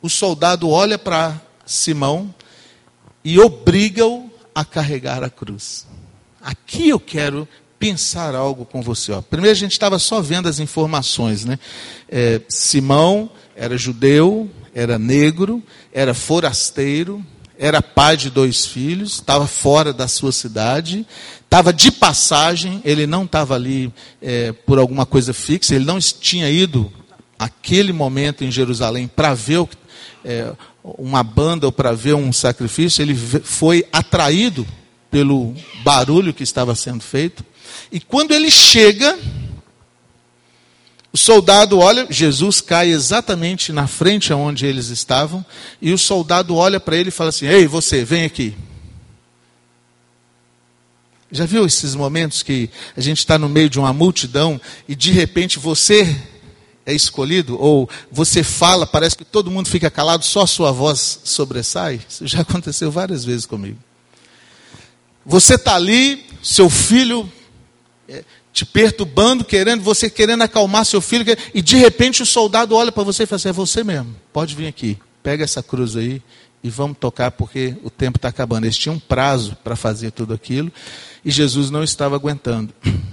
o 0.00 0.08
soldado 0.08 0.68
olha 0.68 0.96
para 0.96 1.40
Simão 1.68 2.34
e 3.22 3.38
obriga-o 3.38 4.30
a 4.54 4.64
carregar 4.64 5.22
a 5.22 5.30
cruz. 5.30 5.86
Aqui 6.40 6.88
eu 6.88 6.98
quero 6.98 7.46
pensar 7.78 8.34
algo 8.34 8.64
com 8.64 8.82
você. 8.82 9.12
Ó. 9.12 9.20
Primeiro 9.20 9.52
a 9.52 9.58
gente 9.58 9.72
estava 9.72 9.98
só 9.98 10.20
vendo 10.20 10.48
as 10.48 10.58
informações, 10.58 11.44
né? 11.44 11.58
É, 12.08 12.40
Simão 12.48 13.30
era 13.54 13.76
judeu, 13.76 14.50
era 14.74 14.98
negro, 14.98 15.62
era 15.92 16.14
forasteiro, 16.14 17.24
era 17.58 17.82
pai 17.82 18.16
de 18.16 18.30
dois 18.30 18.64
filhos, 18.66 19.14
estava 19.14 19.46
fora 19.46 19.92
da 19.92 20.08
sua 20.08 20.32
cidade, 20.32 21.06
estava 21.44 21.72
de 21.72 21.90
passagem, 21.90 22.80
ele 22.84 23.06
não 23.06 23.24
estava 23.24 23.54
ali 23.54 23.92
é, 24.22 24.52
por 24.52 24.78
alguma 24.78 25.04
coisa 25.04 25.32
fixa, 25.34 25.74
ele 25.74 25.84
não 25.84 25.98
tinha 25.98 26.48
ido 26.48 26.92
aquele 27.38 27.92
momento 27.92 28.44
em 28.44 28.50
Jerusalém 28.50 29.08
para 29.08 29.34
ver 29.34 29.68
é, 30.24 30.52
uma 30.96 31.22
banda 31.22 31.66
ou 31.66 31.72
para 31.72 31.92
ver 31.92 32.14
um 32.14 32.32
sacrifício, 32.32 33.02
ele 33.02 33.14
foi 33.14 33.86
atraído 33.92 34.66
pelo 35.10 35.54
barulho 35.82 36.32
que 36.32 36.42
estava 36.42 36.74
sendo 36.74 37.02
feito. 37.02 37.44
E 37.90 38.00
quando 38.00 38.32
ele 38.32 38.50
chega, 38.50 39.18
o 41.12 41.16
soldado 41.16 41.78
olha, 41.78 42.06
Jesus 42.10 42.60
cai 42.60 42.90
exatamente 42.90 43.72
na 43.72 43.86
frente 43.86 44.32
aonde 44.32 44.66
eles 44.66 44.88
estavam, 44.88 45.44
e 45.80 45.92
o 45.92 45.98
soldado 45.98 46.54
olha 46.54 46.78
para 46.78 46.96
ele 46.96 47.08
e 47.08 47.12
fala 47.12 47.30
assim: 47.30 47.46
Ei, 47.46 47.66
você, 47.66 48.04
vem 48.04 48.24
aqui. 48.24 48.54
Já 51.30 51.44
viu 51.44 51.66
esses 51.66 51.94
momentos 51.94 52.42
que 52.42 52.70
a 52.96 53.00
gente 53.00 53.18
está 53.18 53.38
no 53.38 53.48
meio 53.48 53.68
de 53.68 53.78
uma 53.78 53.92
multidão 53.92 54.58
e 54.88 54.94
de 54.94 55.12
repente 55.12 55.58
você 55.58 56.16
é 56.88 56.94
escolhido, 56.94 57.60
ou 57.60 57.86
você 58.10 58.42
fala, 58.42 58.86
parece 58.86 59.14
que 59.14 59.24
todo 59.24 59.50
mundo 59.50 59.68
fica 59.68 59.90
calado, 59.90 60.24
só 60.24 60.40
a 60.40 60.46
sua 60.46 60.72
voz 60.72 61.20
sobressai? 61.22 62.00
Isso 62.08 62.26
já 62.26 62.40
aconteceu 62.40 62.90
várias 62.90 63.26
vezes 63.26 63.44
comigo. 63.44 63.76
Você 65.26 65.56
está 65.56 65.74
ali, 65.74 66.24
seu 66.42 66.70
filho 66.70 67.30
é, 68.08 68.24
te 68.54 68.64
perturbando, 68.64 69.44
querendo, 69.44 69.82
você 69.82 70.08
querendo 70.08 70.40
acalmar 70.40 70.86
seu 70.86 71.02
filho, 71.02 71.26
e 71.52 71.60
de 71.60 71.76
repente 71.76 72.22
o 72.22 72.26
soldado 72.26 72.74
olha 72.74 72.90
para 72.90 73.02
você 73.02 73.24
e 73.24 73.26
fala 73.26 73.36
assim: 73.36 73.50
é 73.50 73.52
você 73.52 73.84
mesmo, 73.84 74.16
pode 74.32 74.54
vir 74.54 74.66
aqui, 74.66 74.96
pega 75.22 75.44
essa 75.44 75.62
cruz 75.62 75.94
aí 75.94 76.22
e 76.64 76.70
vamos 76.70 76.96
tocar 76.98 77.32
porque 77.32 77.76
o 77.84 77.90
tempo 77.90 78.16
está 78.16 78.28
acabando. 78.28 78.64
Eles 78.64 78.78
tinham 78.78 78.96
um 78.96 78.98
prazo 78.98 79.58
para 79.62 79.76
fazer 79.76 80.10
tudo 80.10 80.32
aquilo 80.32 80.72
e 81.22 81.30
Jesus 81.30 81.68
não 81.68 81.84
estava 81.84 82.16
aguentando. 82.16 82.72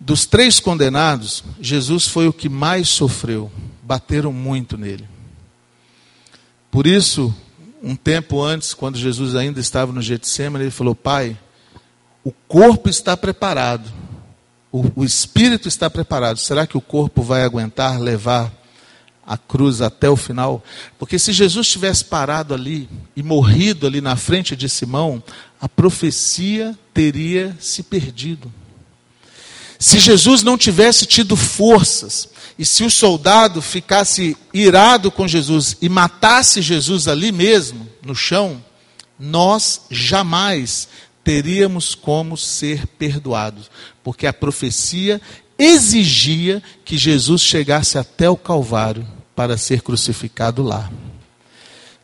Dos 0.00 0.26
três 0.26 0.60
condenados, 0.60 1.42
Jesus 1.60 2.06
foi 2.06 2.28
o 2.28 2.32
que 2.32 2.48
mais 2.48 2.88
sofreu. 2.88 3.50
Bateram 3.82 4.32
muito 4.32 4.76
nele. 4.76 5.08
Por 6.70 6.86
isso, 6.86 7.34
um 7.82 7.96
tempo 7.96 8.42
antes, 8.42 8.74
quando 8.74 8.98
Jesus 8.98 9.34
ainda 9.34 9.60
estava 9.60 9.92
no 9.92 10.02
Getsemane, 10.02 10.64
ele 10.64 10.70
falou: 10.70 10.94
Pai, 10.94 11.36
o 12.22 12.32
corpo 12.46 12.88
está 12.88 13.16
preparado, 13.16 13.90
o, 14.70 14.84
o 14.96 15.04
espírito 15.04 15.66
está 15.66 15.88
preparado. 15.88 16.38
Será 16.38 16.66
que 16.66 16.76
o 16.76 16.80
corpo 16.80 17.22
vai 17.22 17.42
aguentar 17.42 17.98
levar 17.98 18.52
a 19.26 19.36
cruz 19.36 19.80
até 19.80 20.08
o 20.08 20.16
final? 20.16 20.62
Porque 20.98 21.18
se 21.18 21.32
Jesus 21.32 21.68
tivesse 21.68 22.04
parado 22.04 22.54
ali 22.54 22.88
e 23.16 23.22
morrido 23.22 23.86
ali 23.86 24.00
na 24.00 24.16
frente 24.16 24.54
de 24.54 24.68
Simão, 24.68 25.22
a 25.60 25.68
profecia 25.68 26.78
teria 26.92 27.56
se 27.58 27.82
perdido. 27.82 28.52
Se 29.78 29.98
Jesus 29.98 30.42
não 30.42 30.58
tivesse 30.58 31.06
tido 31.06 31.36
forças, 31.36 32.28
e 32.58 32.66
se 32.66 32.82
o 32.82 32.90
soldado 32.90 33.62
ficasse 33.62 34.36
irado 34.52 35.10
com 35.10 35.28
Jesus 35.28 35.76
e 35.80 35.88
matasse 35.88 36.60
Jesus 36.60 37.06
ali 37.06 37.30
mesmo, 37.30 37.88
no 38.04 38.14
chão, 38.14 38.62
nós 39.18 39.82
jamais 39.90 40.88
teríamos 41.22 41.94
como 41.94 42.36
ser 42.36 42.86
perdoados, 42.86 43.70
porque 44.02 44.26
a 44.26 44.32
profecia 44.32 45.20
exigia 45.58 46.62
que 46.84 46.96
Jesus 46.96 47.42
chegasse 47.42 47.98
até 47.98 48.28
o 48.28 48.36
Calvário 48.36 49.06
para 49.36 49.56
ser 49.56 49.82
crucificado 49.82 50.62
lá. 50.62 50.90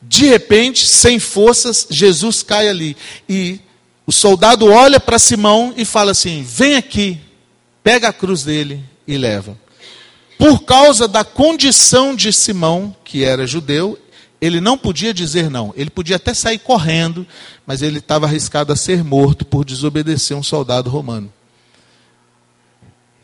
De 0.00 0.26
repente, 0.26 0.86
sem 0.86 1.18
forças, 1.18 1.86
Jesus 1.90 2.42
cai 2.42 2.68
ali 2.68 2.96
e 3.28 3.60
o 4.06 4.12
soldado 4.12 4.66
olha 4.66 5.00
para 5.00 5.18
Simão 5.18 5.72
e 5.76 5.84
fala 5.84 6.10
assim: 6.10 6.42
Vem 6.42 6.76
aqui, 6.76 7.20
pega 7.84 8.08
a 8.08 8.12
cruz 8.12 8.42
dele 8.42 8.82
e 9.06 9.16
leva 9.16 9.56
por 10.38 10.62
causa 10.64 11.06
da 11.06 11.24
condição 11.24 12.14
de 12.14 12.32
Simão, 12.32 12.94
que 13.04 13.24
era 13.24 13.46
judeu, 13.46 13.98
ele 14.40 14.60
não 14.60 14.76
podia 14.76 15.14
dizer 15.14 15.48
não. 15.48 15.72
Ele 15.76 15.88
podia 15.88 16.16
até 16.16 16.34
sair 16.34 16.58
correndo, 16.58 17.26
mas 17.66 17.82
ele 17.82 17.98
estava 17.98 18.26
arriscado 18.26 18.72
a 18.72 18.76
ser 18.76 19.02
morto 19.02 19.44
por 19.46 19.64
desobedecer 19.64 20.36
um 20.36 20.42
soldado 20.42 20.90
romano. 20.90 21.32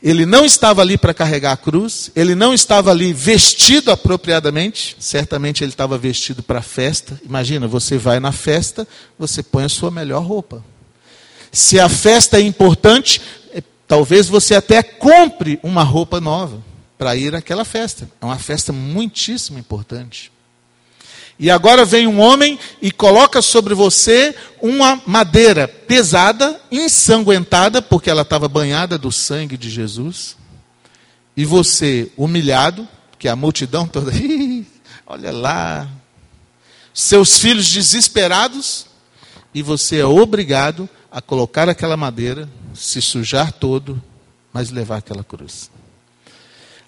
Ele 0.02 0.24
não 0.24 0.46
estava 0.46 0.80
ali 0.80 0.96
para 0.96 1.12
carregar 1.12 1.52
a 1.52 1.58
cruz, 1.58 2.10
ele 2.16 2.34
não 2.34 2.54
estava 2.54 2.90
ali 2.90 3.12
vestido 3.12 3.90
apropriadamente, 3.90 4.96
certamente 4.98 5.62
ele 5.62 5.72
estava 5.72 5.98
vestido 5.98 6.42
para 6.42 6.60
a 6.60 6.62
festa. 6.62 7.20
Imagina, 7.22 7.68
você 7.68 7.98
vai 7.98 8.18
na 8.18 8.32
festa, 8.32 8.88
você 9.18 9.42
põe 9.42 9.64
a 9.64 9.68
sua 9.68 9.90
melhor 9.90 10.22
roupa. 10.22 10.64
Se 11.52 11.78
a 11.78 11.88
festa 11.88 12.38
é 12.38 12.40
importante, 12.40 13.20
talvez 13.90 14.28
você 14.28 14.54
até 14.54 14.84
compre 14.84 15.58
uma 15.64 15.82
roupa 15.82 16.20
nova 16.20 16.62
para 16.96 17.16
ir 17.16 17.34
àquela 17.34 17.64
festa. 17.64 18.08
É 18.20 18.24
uma 18.24 18.38
festa 18.38 18.72
muitíssimo 18.72 19.58
importante. 19.58 20.30
E 21.36 21.50
agora 21.50 21.84
vem 21.84 22.06
um 22.06 22.20
homem 22.20 22.56
e 22.80 22.92
coloca 22.92 23.42
sobre 23.42 23.74
você 23.74 24.32
uma 24.62 25.02
madeira 25.04 25.66
pesada, 25.66 26.60
ensanguentada, 26.70 27.82
porque 27.82 28.08
ela 28.08 28.22
estava 28.22 28.46
banhada 28.46 28.96
do 28.96 29.10
sangue 29.10 29.56
de 29.56 29.68
Jesus. 29.68 30.36
E 31.36 31.44
você, 31.44 32.12
humilhado, 32.16 32.86
que 33.18 33.26
a 33.26 33.34
multidão 33.34 33.88
toda, 33.88 34.12
olha 35.04 35.32
lá, 35.32 35.90
seus 36.94 37.40
filhos 37.40 37.68
desesperados, 37.68 38.86
e 39.52 39.62
você 39.62 39.98
é 39.98 40.06
obrigado 40.06 40.88
a 41.10 41.20
colocar 41.20 41.68
aquela 41.68 41.96
madeira, 41.96 42.48
se 42.74 43.00
sujar 43.00 43.52
todo, 43.52 44.00
mas 44.52 44.70
levar 44.70 44.98
aquela 44.98 45.24
cruz. 45.24 45.70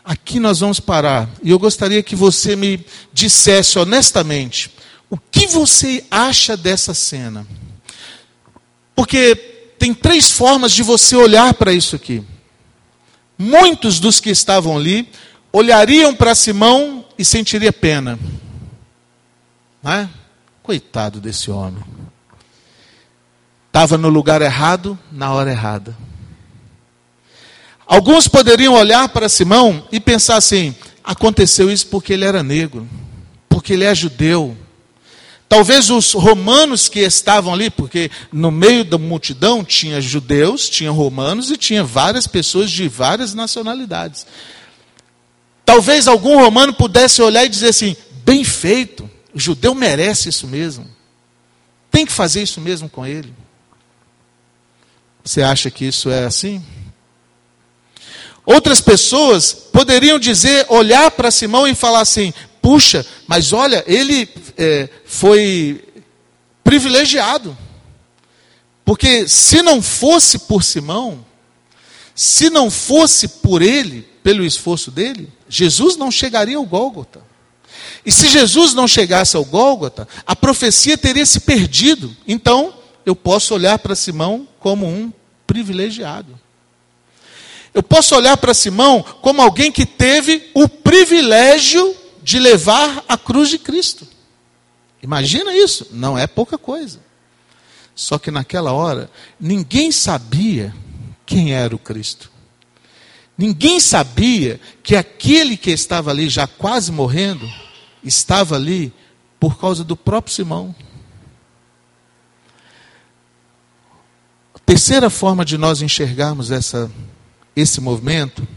Aqui 0.05 0.41
nós 0.41 0.61
vamos 0.61 0.81
parar. 0.81 1.29
E 1.43 1.51
eu 1.51 1.59
gostaria 1.59 2.03
que 2.03 2.17
você 2.17 2.57
me 2.57 2.85
dissesse 3.13 3.79
honestamente 3.79 4.71
o 5.09 5.17
que 5.17 5.47
você 5.47 6.05
acha 6.11 6.57
dessa 6.57 6.93
cena. 6.93 7.47
Porque 8.95 9.35
tem 9.79 9.95
três 9.95 10.31
formas 10.31 10.73
de 10.73 10.83
você 10.83 11.15
olhar 11.15 11.55
para 11.55 11.73
isso 11.73 11.95
aqui. 11.95 12.25
Muitos 13.39 14.01
dos 14.01 14.21
que 14.21 14.31
estavam 14.31 14.77
ali 14.77 15.09
olhariam 15.53 16.15
para 16.15 16.35
Simão 16.35 17.05
e 17.19 17.25
sentiria 17.25 17.73
pena. 17.73 18.19
Não 19.83 19.93
é? 19.93 20.09
Coitado 20.63 21.21
desse 21.21 21.51
homem. 21.51 21.83
Estava 23.73 23.97
no 23.97 24.11
lugar 24.11 24.43
errado, 24.43 24.99
na 25.11 25.33
hora 25.33 25.51
errada. 25.51 25.97
Alguns 27.87 28.29
poderiam 28.29 28.75
olhar 28.75 29.09
para 29.09 29.31
Simão 29.31 29.89
e 29.91 29.99
pensar 29.99 30.37
assim: 30.37 30.75
aconteceu 31.03 31.71
isso 31.71 31.87
porque 31.87 32.13
ele 32.13 32.27
era 32.27 32.43
negro, 32.43 32.87
porque 33.49 33.73
ele 33.73 33.85
é 33.85 33.95
judeu. 33.95 34.55
Talvez 35.49 35.89
os 35.89 36.13
romanos 36.13 36.87
que 36.87 37.01
estavam 37.01 37.55
ali, 37.55 37.71
porque 37.71 38.11
no 38.31 38.51
meio 38.51 38.85
da 38.85 38.99
multidão 38.99 39.65
tinha 39.65 40.03
judeus, 40.03 40.69
tinha 40.69 40.91
romanos 40.91 41.51
e 41.51 41.57
tinha 41.57 41.83
várias 41.83 42.27
pessoas 42.27 42.71
de 42.71 42.87
várias 42.89 43.33
nacionalidades. 43.33 44.27
Talvez 45.65 46.07
algum 46.07 46.37
romano 46.37 46.75
pudesse 46.75 47.23
olhar 47.23 47.47
e 47.47 47.49
dizer 47.49 47.69
assim: 47.69 47.97
bem 48.23 48.45
feito, 48.45 49.09
o 49.33 49.41
judeu 49.41 49.75
merece 49.75 50.29
isso 50.29 50.47
mesmo. 50.47 50.87
Tem 51.91 52.05
que 52.05 52.13
fazer 52.13 52.43
isso 52.43 52.61
mesmo 52.61 52.87
com 52.87 53.07
ele. 53.07 53.33
Você 55.25 55.43
acha 55.43 55.71
que 55.71 55.85
isso 55.85 56.11
é 56.11 56.25
assim? 56.25 56.65
Outras 58.45 58.81
pessoas 58.81 59.53
poderiam 59.53 60.19
dizer, 60.19 60.67
olhar 60.69 61.11
para 61.13 61.31
Simão 61.31 61.67
e 61.67 61.75
falar 61.75 62.01
assim: 62.01 62.35
puxa, 62.61 63.07
mas 63.27 63.53
olha, 63.53 63.85
ele 63.87 64.29
é, 64.57 64.89
foi 65.05 65.85
privilegiado. 66.65 67.57
Porque 68.85 69.29
se 69.29 69.63
não 69.63 69.81
fosse 69.81 70.41
por 70.41 70.65
Simão, 70.65 71.25
se 72.15 72.51
não 72.51 72.71
fosse 72.71 73.29
por 73.29 73.63
ele, 73.63 74.03
pelo 74.23 74.45
esforço 74.45 74.91
dele, 74.91 75.31
Jesus 75.49 75.97
não 75.97 76.11
chegaria 76.11 76.57
ao 76.57 76.65
Gólgota. 76.65 77.23
E 78.05 78.11
se 78.11 78.29
Jesus 78.29 78.75
não 78.75 78.89
chegasse 78.89 79.37
ao 79.37 79.45
Gólgota, 79.45 80.09
a 80.27 80.35
profecia 80.35 80.99
teria 80.99 81.25
se 81.25 81.41
perdido. 81.41 82.15
Então, 82.27 82.75
eu 83.05 83.15
posso 83.17 83.55
olhar 83.55 83.79
para 83.79 83.95
Simão 83.95 84.47
como 84.59 84.87
um 84.87 85.13
privilegiado. 85.47 86.39
Eu 87.75 87.83
posso 87.83 88.15
olhar 88.15 88.37
para 88.37 88.55
Simão 88.55 89.03
como 89.03 89.41
alguém 89.41 89.73
que 89.73 89.87
teve 89.87 90.51
o 90.55 90.69
privilégio 90.69 91.97
de 92.23 92.39
levar 92.39 93.05
a 93.09 93.17
cruz 93.17 93.49
de 93.49 93.59
Cristo. 93.59 94.07
Imagina 95.03 95.57
isso, 95.57 95.89
não 95.91 96.17
é 96.17 96.27
pouca 96.27 96.57
coisa. 96.57 97.01
Só 97.95 98.19
que 98.19 98.31
naquela 98.31 98.73
hora, 98.73 99.11
ninguém 99.39 99.91
sabia 99.91 100.75
quem 101.27 101.53
era 101.53 101.75
o 101.75 101.79
Cristo. 101.79 102.31
Ninguém 103.37 103.81
sabia 103.81 104.61
que 104.83 104.95
aquele 104.95 105.57
que 105.57 105.71
estava 105.71 106.11
ali 106.11 106.29
já 106.29 106.47
quase 106.47 106.93
morrendo, 106.93 107.51
estava 108.05 108.57
ali 108.57 108.93
por 109.41 109.59
causa 109.59 109.83
do 109.83 109.97
próprio 109.97 110.35
Simão. 110.35 110.75
Terceira 114.73 115.11
forma 115.11 115.45
de 115.45 115.59
nós 115.59 115.83
enxergarmos 115.83 116.51
essa 116.51 116.91
esse 117.55 117.79
movimento 117.79 118.49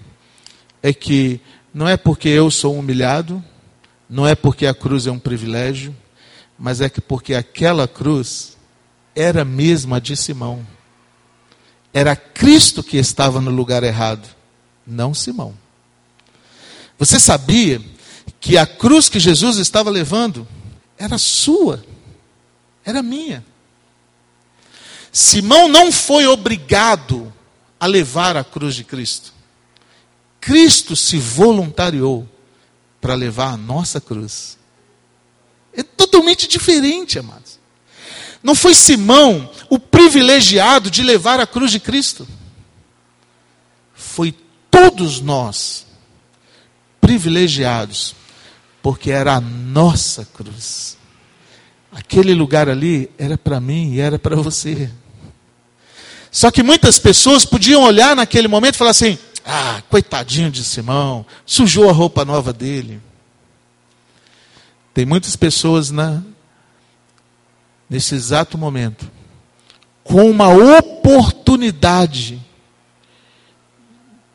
é 0.81 0.93
que 0.93 1.41
não 1.73 1.89
é 1.89 1.97
porque 1.97 2.29
eu 2.29 2.49
sou 2.49 2.79
humilhado, 2.79 3.43
não 4.09 4.25
é 4.25 4.33
porque 4.33 4.65
a 4.65 4.73
cruz 4.73 5.07
é 5.07 5.11
um 5.11 5.19
privilégio, 5.19 5.93
mas 6.57 6.79
é 6.79 6.87
que 6.87 7.01
porque 7.01 7.33
aquela 7.35 7.85
cruz 7.85 8.55
era 9.13 9.43
mesmo 9.43 9.93
a 9.93 9.99
de 9.99 10.15
Simão. 10.15 10.65
Era 11.93 12.15
Cristo 12.15 12.81
que 12.81 12.95
estava 12.95 13.41
no 13.41 13.51
lugar 13.51 13.83
errado, 13.83 14.25
não 14.87 15.13
Simão. 15.13 15.53
Você 16.97 17.19
sabia 17.19 17.81
que 18.39 18.57
a 18.57 18.65
cruz 18.65 19.09
que 19.09 19.19
Jesus 19.19 19.57
estava 19.57 19.89
levando 19.89 20.47
era 20.97 21.17
sua, 21.17 21.83
era 22.85 23.03
minha. 23.03 23.43
Simão 25.15 25.69
não 25.69 25.93
foi 25.93 26.27
obrigado 26.27 27.31
a 27.79 27.85
levar 27.85 28.35
a 28.35 28.43
cruz 28.43 28.75
de 28.75 28.83
Cristo. 28.83 29.33
Cristo 30.41 30.93
se 30.93 31.17
voluntariou 31.17 32.27
para 32.99 33.13
levar 33.13 33.53
a 33.53 33.57
nossa 33.57 34.01
cruz. 34.01 34.57
É 35.71 35.81
totalmente 35.83 36.49
diferente, 36.49 37.17
amados. 37.17 37.57
Não 38.43 38.53
foi 38.53 38.75
Simão 38.75 39.49
o 39.69 39.79
privilegiado 39.79 40.91
de 40.91 41.01
levar 41.01 41.39
a 41.39 41.47
cruz 41.47 41.71
de 41.71 41.79
Cristo. 41.79 42.27
Foi 43.93 44.35
todos 44.69 45.21
nós 45.21 45.85
privilegiados, 46.99 48.13
porque 48.81 49.11
era 49.11 49.35
a 49.35 49.39
nossa 49.39 50.25
cruz. 50.25 50.97
Aquele 51.89 52.33
lugar 52.33 52.67
ali 52.67 53.09
era 53.17 53.37
para 53.37 53.61
mim 53.61 53.93
e 53.93 54.01
era 54.01 54.19
para 54.19 54.35
você. 54.35 54.91
Só 56.35 56.51
que 56.51 56.61
muitas 56.61 56.99
pessoas 56.99 57.45
podiam 57.45 57.81
olhar 57.81 58.13
naquele 58.13 58.49
momento 58.49 58.75
e 58.75 58.77
falar 58.77 58.91
assim: 58.91 59.17
ah, 59.45 59.81
coitadinho 59.89 60.51
de 60.51 60.65
Simão, 60.65 61.25
sujou 61.45 61.89
a 61.89 61.93
roupa 61.93 62.25
nova 62.25 62.51
dele. 62.51 63.01
Tem 64.93 65.05
muitas 65.05 65.37
pessoas 65.37 65.91
na, 65.91 66.21
nesse 67.89 68.15
exato 68.15 68.57
momento 68.57 69.09
com 70.03 70.29
uma 70.29 70.49
oportunidade 70.77 72.43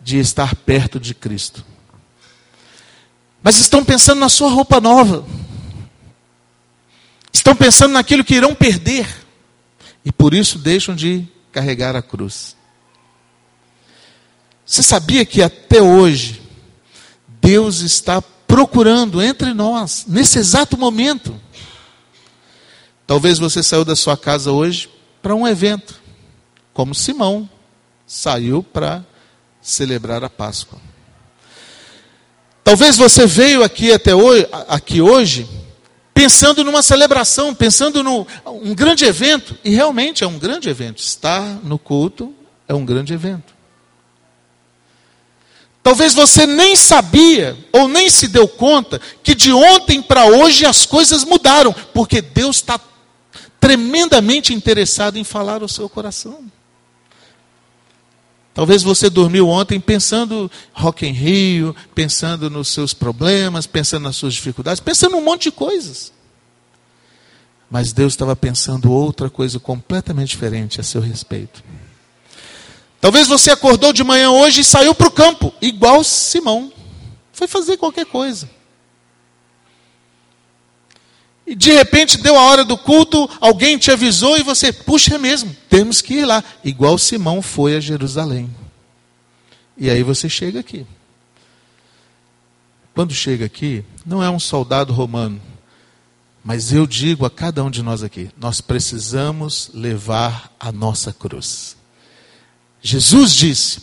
de 0.00 0.18
estar 0.18 0.54
perto 0.54 0.98
de 0.98 1.12
Cristo. 1.12 1.62
Mas 3.42 3.58
estão 3.58 3.84
pensando 3.84 4.20
na 4.20 4.30
sua 4.30 4.48
roupa 4.48 4.80
nova. 4.80 5.26
Estão 7.30 7.54
pensando 7.54 7.92
naquilo 7.92 8.24
que 8.24 8.36
irão 8.36 8.54
perder. 8.54 9.06
E 10.02 10.10
por 10.10 10.32
isso 10.32 10.58
deixam 10.58 10.96
de 10.96 11.28
carregar 11.52 11.96
a 11.96 12.02
cruz. 12.02 12.56
Você 14.64 14.82
sabia 14.82 15.24
que 15.24 15.42
até 15.42 15.82
hoje 15.82 16.40
Deus 17.40 17.80
está 17.80 18.22
procurando 18.46 19.22
entre 19.22 19.52
nós, 19.52 20.04
nesse 20.06 20.38
exato 20.38 20.78
momento? 20.78 21.38
Talvez 23.06 23.38
você 23.38 23.62
saiu 23.62 23.84
da 23.84 23.96
sua 23.96 24.16
casa 24.16 24.52
hoje 24.52 24.88
para 25.20 25.34
um 25.34 25.46
evento, 25.46 26.00
como 26.72 26.94
Simão 26.94 27.48
saiu 28.06 28.62
para 28.62 29.04
celebrar 29.60 30.22
a 30.22 30.30
Páscoa. 30.30 30.80
Talvez 32.62 32.96
você 32.96 33.26
veio 33.26 33.64
aqui 33.64 33.92
até 33.92 34.14
hoje, 34.14 34.46
aqui 34.68 35.00
hoje 35.00 35.48
pensando 36.20 36.62
numa 36.62 36.82
celebração, 36.82 37.54
pensando 37.54 38.02
num 38.02 38.26
um 38.44 38.74
grande 38.74 39.06
evento, 39.06 39.56
e 39.64 39.70
realmente 39.70 40.22
é 40.22 40.26
um 40.26 40.38
grande 40.38 40.68
evento. 40.68 40.98
Estar 40.98 41.40
no 41.64 41.78
culto 41.78 42.34
é 42.68 42.74
um 42.74 42.84
grande 42.84 43.14
evento. 43.14 43.54
Talvez 45.82 46.12
você 46.12 46.46
nem 46.46 46.76
sabia 46.76 47.56
ou 47.72 47.88
nem 47.88 48.10
se 48.10 48.28
deu 48.28 48.46
conta 48.46 49.00
que 49.22 49.34
de 49.34 49.50
ontem 49.50 50.02
para 50.02 50.26
hoje 50.26 50.66
as 50.66 50.84
coisas 50.84 51.24
mudaram, 51.24 51.74
porque 51.94 52.20
Deus 52.20 52.56
está 52.56 52.78
tremendamente 53.58 54.52
interessado 54.52 55.16
em 55.16 55.24
falar 55.24 55.62
ao 55.62 55.68
seu 55.68 55.88
coração. 55.88 56.44
Talvez 58.52 58.82
você 58.82 59.08
dormiu 59.08 59.48
ontem 59.48 59.78
pensando 59.78 60.50
Rock 60.72 61.06
em 61.06 61.12
Rio, 61.12 61.74
pensando 61.94 62.50
nos 62.50 62.68
seus 62.68 62.92
problemas, 62.92 63.66
pensando 63.66 64.04
nas 64.04 64.16
suas 64.16 64.34
dificuldades, 64.34 64.80
pensando 64.80 65.16
um 65.16 65.24
monte 65.24 65.44
de 65.44 65.52
coisas. 65.52 66.12
Mas 67.70 67.92
Deus 67.92 68.12
estava 68.12 68.34
pensando 68.34 68.90
outra 68.90 69.30
coisa 69.30 69.60
completamente 69.60 70.30
diferente 70.30 70.80
a 70.80 70.82
seu 70.82 71.00
respeito. 71.00 71.62
Talvez 73.00 73.28
você 73.28 73.52
acordou 73.52 73.92
de 73.92 74.02
manhã 74.02 74.30
hoje 74.30 74.60
e 74.60 74.64
saiu 74.64 74.94
para 74.94 75.08
o 75.08 75.12
campo, 75.12 75.54
igual 75.62 76.02
Simão. 76.02 76.72
Foi 77.32 77.46
fazer 77.46 77.76
qualquer 77.76 78.04
coisa. 78.04 78.50
E 81.50 81.54
de 81.56 81.72
repente 81.72 82.16
deu 82.16 82.38
a 82.38 82.42
hora 82.44 82.64
do 82.64 82.78
culto, 82.78 83.28
alguém 83.40 83.76
te 83.76 83.90
avisou 83.90 84.38
e 84.38 84.42
você, 84.44 84.72
puxa 84.72 85.16
é 85.16 85.18
mesmo, 85.18 85.52
temos 85.68 86.00
que 86.00 86.14
ir 86.14 86.24
lá. 86.24 86.44
Igual 86.62 86.96
Simão 86.96 87.42
foi 87.42 87.74
a 87.74 87.80
Jerusalém. 87.80 88.48
E 89.76 89.90
aí 89.90 90.04
você 90.04 90.28
chega 90.28 90.60
aqui. 90.60 90.86
Quando 92.94 93.12
chega 93.12 93.46
aqui, 93.46 93.84
não 94.06 94.22
é 94.22 94.30
um 94.30 94.38
soldado 94.38 94.92
romano, 94.92 95.42
mas 96.44 96.72
eu 96.72 96.86
digo 96.86 97.26
a 97.26 97.30
cada 97.30 97.64
um 97.64 97.70
de 97.70 97.82
nós 97.82 98.04
aqui: 98.04 98.30
nós 98.38 98.60
precisamos 98.60 99.72
levar 99.74 100.54
a 100.60 100.70
nossa 100.70 101.12
cruz. 101.12 101.76
Jesus 102.80 103.34
disse: 103.34 103.80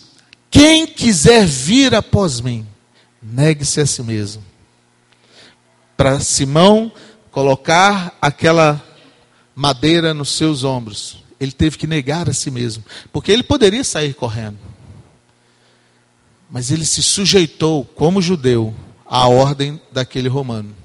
quem 0.49 0.88
quiser 0.88 1.45
vir 1.45 1.93
após 1.93 2.39
mim, 2.39 2.65
negue-se 3.21 3.82
a 3.82 3.86
si 3.86 4.01
mesmo. 4.03 4.41
Para 5.97 6.21
Simão, 6.21 6.93
colocar 7.38 8.17
aquela 8.19 8.84
madeira 9.56 10.12
nos 10.12 10.30
seus 10.30 10.63
ombros. 10.63 11.17
Ele 11.39 11.52
teve 11.52 11.78
que 11.78 11.86
negar 11.86 12.28
a 12.28 12.34
si 12.34 12.50
mesmo, 12.50 12.84
porque 13.13 13.32
ele 13.32 13.43
poderia 13.43 13.84
sair 13.84 14.15
correndo. 14.15 14.58
Mas 16.50 16.71
ele 16.71 16.84
se 16.84 17.04
sujeitou, 17.04 17.86
como 17.86 18.23
judeu, 18.23 18.73
à 19.06 19.28
ordem 19.28 19.80
daquele 19.91 20.28
romano. 20.28 20.76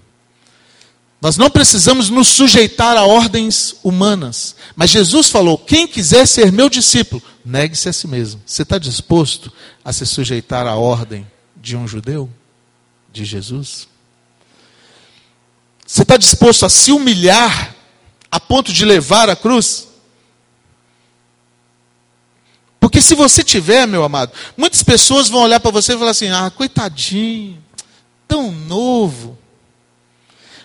Nós 1.23 1.38
não 1.38 1.49
precisamos 1.49 2.11
nos 2.11 2.29
sujeitar 2.29 2.99
a 2.99 3.07
ordens 3.07 3.77
humanas. 3.83 4.55
Mas 4.77 4.91
Jesus 4.91 5.31
falou: 5.31 5.57
quem 5.57 5.88
quiser 5.88 6.27
ser 6.27 6.53
meu 6.53 6.69
discípulo, 6.69 7.23
negue-se 7.43 7.88
a 7.88 7.95
si 7.95 8.07
mesmo. 8.07 8.43
Você 8.45 8.61
está 8.61 8.77
disposto 8.77 9.51
a 9.83 9.91
se 9.91 10.05
sujeitar 10.05 10.67
à 10.67 10.75
ordem 10.75 11.27
de 11.57 11.79
um 11.79 11.88
judeu? 11.88 12.29
De 13.11 13.25
Jesus? 13.25 13.88
Você 15.87 16.03
está 16.03 16.16
disposto 16.16 16.64
a 16.64 16.68
se 16.68 16.92
humilhar 16.92 17.75
a 18.31 18.40
ponto 18.40 18.73
de 18.73 18.85
levar 18.85 19.29
a 19.29 19.37
cruz? 19.37 19.88
Porque 22.81 23.01
se 23.01 23.14
você 23.14 23.45
tiver, 23.45 23.87
meu 23.87 24.03
amado, 24.03 24.33
muitas 24.57 24.83
pessoas 24.83 25.29
vão 25.29 25.42
olhar 25.42 25.61
para 25.61 25.71
você 25.71 25.95
e 25.95 25.99
falar 25.99 26.11
assim: 26.11 26.31
ah, 26.31 26.51
coitadinho, 26.51 27.62
tão 28.27 28.51
novo, 28.51 29.38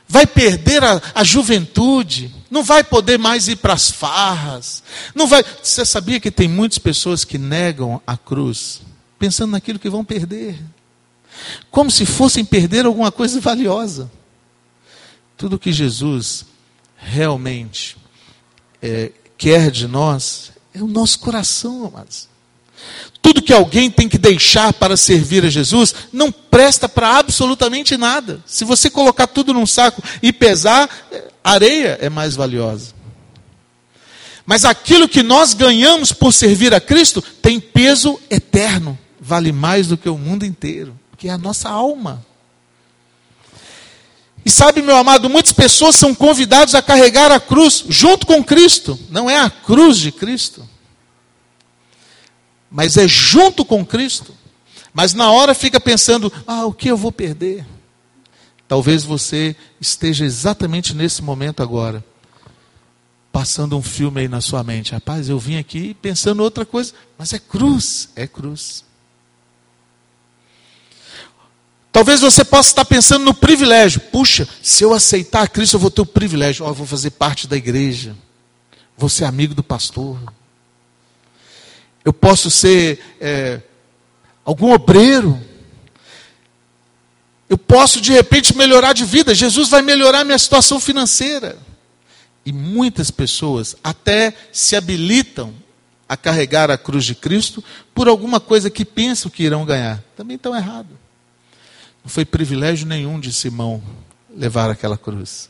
vai 0.08 0.25
perder 0.25 0.84
a, 0.84 1.01
a 1.13 1.23
juventude, 1.23 2.34
não 2.49 2.63
vai 2.63 2.84
poder 2.84 3.19
mais 3.19 3.47
ir 3.47 3.58
para 3.58 3.73
as 3.73 3.91
farras, 3.91 4.82
não 5.13 5.27
vai. 5.27 5.43
Você 5.62 5.86
sabia 5.86 6.19
que 6.19 6.32
tem 6.32 6.47
muitas 6.47 6.80
pessoas 6.80 7.23
que 7.23 7.38
negam 7.38 8.01
a 8.08 8.17
cruz, 8.17 8.82
pensando 9.19 9.51
naquilo 9.51 9.77
que 9.77 9.89
vão 9.89 10.03
perder, 10.03 10.58
como 11.69 11.91
se 11.91 12.06
fossem 12.06 12.43
perder 12.43 12.86
alguma 12.86 13.12
coisa 13.12 13.39
valiosa. 13.39 14.10
Tudo 15.38 15.60
que 15.60 15.71
Jesus 15.71 16.45
realmente 16.97 17.95
é, 18.82 19.12
quer 19.38 19.69
de 19.69 19.88
nós 19.88 20.52
é 20.73 20.82
o 20.82 20.88
nosso 20.88 21.19
coração, 21.19 21.86
amados. 21.86 22.28
Tudo 23.21 23.41
que 23.41 23.54
alguém 23.54 23.89
tem 23.89 24.08
que 24.08 24.17
deixar 24.17 24.73
para 24.73 24.95
servir 24.95 25.43
a 25.45 25.50
Jesus 25.50 25.93
não 26.12 26.32
presta 26.32 26.88
para 26.88 27.17
absolutamente 27.17 27.97
nada. 27.97 28.41
Se 28.45 28.63
você 28.63 28.89
colocar 28.89 29.28
tudo 29.28 29.54
num 29.54 29.65
saco 29.65 30.02
e 30.21 30.32
pesar, 30.32 30.89
areia 31.43 31.97
é 32.02 32.10
mais 32.10 32.36
valiosa. 32.36 32.95
Mas 34.45 34.63
aquilo 34.63 35.10
que 35.10 35.21
nós 35.21 35.54
ganhamos 35.54 36.13
por 36.13 36.32
servir 36.32 36.73
a 36.73 36.80
Cristo 36.80 37.21
tem 37.21 37.60
peso 37.60 38.19
eterno, 38.30 38.97
vale 39.19 39.52
mais 39.52 39.88
do 39.88 39.97
que 39.97 40.08
o 40.08 40.17
mundo 40.17 40.45
inteiro, 40.45 40.97
que 41.17 41.28
é 41.28 41.32
a 41.32 41.38
nossa 41.38 41.69
alma. 41.69 42.26
E 44.47 44.49
sabe, 44.49 44.81
meu 44.81 44.95
amado, 44.95 45.29
muitas 45.29 45.51
pessoas 45.51 45.97
são 45.97 46.15
convidadas 46.15 46.73
a 46.73 46.81
carregar 46.81 47.33
a 47.33 47.38
cruz 47.38 47.83
junto 47.89 48.25
com 48.25 48.41
Cristo. 48.41 48.97
Não 49.10 49.29
é 49.29 49.38
a 49.38 49.49
cruz 49.49 49.97
de 49.97 50.10
Cristo, 50.10 50.65
mas 52.71 52.95
é 52.95 53.05
junto 53.05 53.65
com 53.65 53.86
Cristo. 53.86 54.33
Mas 54.93 55.13
na 55.13 55.29
hora 55.29 55.53
fica 55.53 55.81
pensando: 55.81 56.31
ah, 56.47 56.65
o 56.65 56.71
que 56.71 56.89
eu 56.89 56.95
vou 56.95 57.12
perder? 57.12 57.65
Talvez 58.69 59.03
você 59.03 59.53
esteja 59.81 60.23
exatamente 60.23 60.95
nesse 60.95 61.21
momento 61.21 61.62
agora, 61.62 62.01
passando 63.33 63.77
um 63.77 63.83
filme 63.83 64.21
aí 64.21 64.27
na 64.29 64.39
sua 64.39 64.63
mente. 64.63 64.93
Rapaz, 64.93 65.27
eu 65.27 65.38
vim 65.38 65.57
aqui 65.57 65.93
pensando 65.95 66.41
outra 66.41 66.65
coisa, 66.65 66.93
mas 67.17 67.33
é 67.33 67.38
cruz, 67.38 68.07
é 68.15 68.25
cruz. 68.25 68.87
Talvez 71.97 72.21
você 72.21 72.45
possa 72.45 72.69
estar 72.69 72.86
pensando 72.86 73.25
no 73.25 73.33
privilégio. 73.33 73.99
Puxa, 73.99 74.47
se 74.62 74.83
eu 74.83 74.93
aceitar 74.93 75.41
a 75.41 75.47
Cristo, 75.47 75.77
eu 75.77 75.79
vou 75.79 75.89
ter 75.89 76.01
o 76.01 76.05
privilégio. 76.05 76.63
Oh, 76.63 76.69
eu 76.69 76.73
vou 76.75 76.86
fazer 76.86 77.10
parte 77.10 77.47
da 77.47 77.57
igreja. 77.57 78.15
Vou 78.95 79.10
ser 79.10 79.25
amigo 79.25 79.55
do 79.55 79.63
pastor. 79.63 80.19
Eu 82.05 82.13
posso 82.13 82.51
ser 82.51 82.99
é, 83.19 83.62
algum 84.45 84.71
obreiro. 84.73 85.41
Eu 87.49 87.57
posso, 87.57 87.99
de 87.99 88.13
repente, 88.13 88.55
melhorar 88.55 88.93
de 88.93 89.03
vida. 89.03 89.33
Jesus 89.33 89.67
vai 89.67 89.81
melhorar 89.81 90.23
minha 90.23 90.38
situação 90.38 90.79
financeira. 90.79 91.57
E 92.45 92.53
muitas 92.53 93.10
pessoas 93.10 93.75
até 93.83 94.36
se 94.53 94.75
habilitam 94.75 95.51
a 96.07 96.15
carregar 96.15 96.69
a 96.69 96.77
cruz 96.77 97.05
de 97.05 97.15
Cristo 97.15 97.63
por 97.95 98.07
alguma 98.07 98.39
coisa 98.39 98.69
que 98.69 98.86
pensam 98.86 99.31
que 99.31 99.41
irão 99.41 99.65
ganhar. 99.65 100.03
Também 100.15 100.36
estão 100.36 100.55
errados. 100.55 101.07
Não 102.08 102.10
foi 102.10 102.24
privilégio 102.24 102.88
nenhum 102.88 103.20
de 103.20 103.34
Simão 103.34 103.84
levar 104.34 104.70
aquela 104.70 104.98
cruz. 104.98 105.50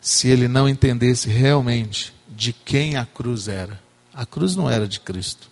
Se 0.00 0.26
ele 0.26 0.48
não 0.48 0.68
entendesse 0.68 1.28
realmente 1.28 2.12
de 2.28 2.52
quem 2.52 2.96
a 2.96 3.06
cruz 3.06 3.46
era. 3.46 3.80
A 4.12 4.26
cruz 4.26 4.56
não 4.56 4.68
era 4.68 4.88
de 4.88 4.98
Cristo. 4.98 5.48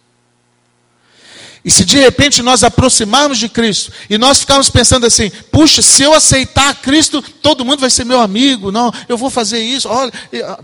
E 1.65 1.71
se 1.71 1.85
de 1.85 2.01
repente 2.01 2.43
nós 2.43 2.65
aproximarmos 2.65 3.39
de 3.39 3.49
Cristo 3.49 3.93
e 4.11 4.19
nós 4.19 4.41
ficarmos 4.41 4.69
pensando 4.69 5.07
assim, 5.07 5.31
puxa, 5.53 5.81
se 5.81 6.03
eu 6.03 6.13
aceitar 6.13 6.75
Cristo, 6.83 7.23
todo 7.23 7.65
mundo 7.65 7.79
vai 7.79 7.89
ser 7.89 8.03
meu 8.05 8.21
amigo, 8.21 8.73
não, 8.73 8.93
eu 9.09 9.17
vou 9.17 9.31
fazer 9.31 9.61
isso. 9.61 9.89
Olha, 9.89 10.13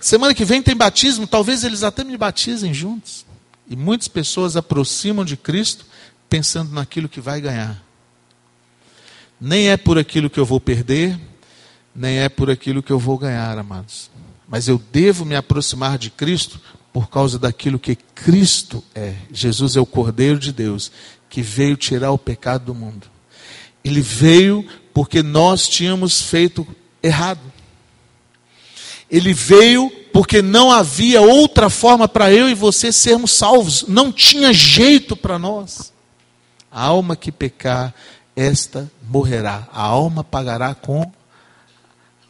semana 0.00 0.34
que 0.34 0.44
vem 0.44 0.60
tem 0.60 0.74
batismo, 0.74 1.28
talvez 1.28 1.62
eles 1.62 1.84
até 1.84 2.02
me 2.02 2.16
batizem 2.16 2.74
juntos. 2.74 3.24
E 3.70 3.76
muitas 3.76 4.08
pessoas 4.08 4.56
aproximam 4.56 5.24
de 5.24 5.36
Cristo 5.36 5.86
pensando 6.28 6.72
naquilo 6.72 7.08
que 7.08 7.20
vai 7.20 7.40
ganhar. 7.40 7.91
Nem 9.44 9.70
é 9.70 9.76
por 9.76 9.98
aquilo 9.98 10.30
que 10.30 10.38
eu 10.38 10.46
vou 10.46 10.60
perder, 10.60 11.18
nem 11.92 12.18
é 12.18 12.28
por 12.28 12.48
aquilo 12.48 12.80
que 12.80 12.92
eu 12.92 12.98
vou 12.98 13.18
ganhar, 13.18 13.58
amados. 13.58 14.08
Mas 14.46 14.68
eu 14.68 14.80
devo 14.92 15.24
me 15.24 15.34
aproximar 15.34 15.98
de 15.98 16.10
Cristo 16.10 16.60
por 16.92 17.10
causa 17.10 17.40
daquilo 17.40 17.76
que 17.76 17.96
Cristo 17.96 18.84
é. 18.94 19.14
Jesus 19.32 19.74
é 19.74 19.80
o 19.80 19.86
Cordeiro 19.86 20.38
de 20.38 20.52
Deus 20.52 20.92
que 21.28 21.42
veio 21.42 21.76
tirar 21.76 22.12
o 22.12 22.18
pecado 22.18 22.66
do 22.66 22.74
mundo. 22.74 23.08
Ele 23.82 24.00
veio 24.00 24.64
porque 24.94 25.24
nós 25.24 25.68
tínhamos 25.68 26.22
feito 26.22 26.64
errado. 27.02 27.40
Ele 29.10 29.34
veio 29.34 29.90
porque 30.12 30.40
não 30.40 30.70
havia 30.70 31.20
outra 31.20 31.68
forma 31.68 32.06
para 32.06 32.32
eu 32.32 32.48
e 32.48 32.54
você 32.54 32.92
sermos 32.92 33.32
salvos. 33.32 33.86
Não 33.88 34.12
tinha 34.12 34.52
jeito 34.52 35.16
para 35.16 35.36
nós. 35.36 35.92
A 36.70 36.84
alma 36.84 37.16
que 37.16 37.32
pecar, 37.32 37.92
esta 38.34 38.90
morrerá. 39.08 39.68
A 39.72 39.82
alma 39.82 40.24
pagará 40.24 40.74
com 40.74 41.10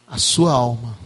a 0.07 0.17
sua 0.17 0.51
alma 0.51 1.03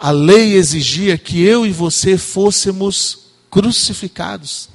a 0.00 0.10
lei 0.10 0.54
exigia 0.54 1.18
que 1.18 1.44
eu 1.44 1.66
e 1.66 1.70
você 1.70 2.16
fôssemos 2.16 3.26
crucificados. 3.50 4.70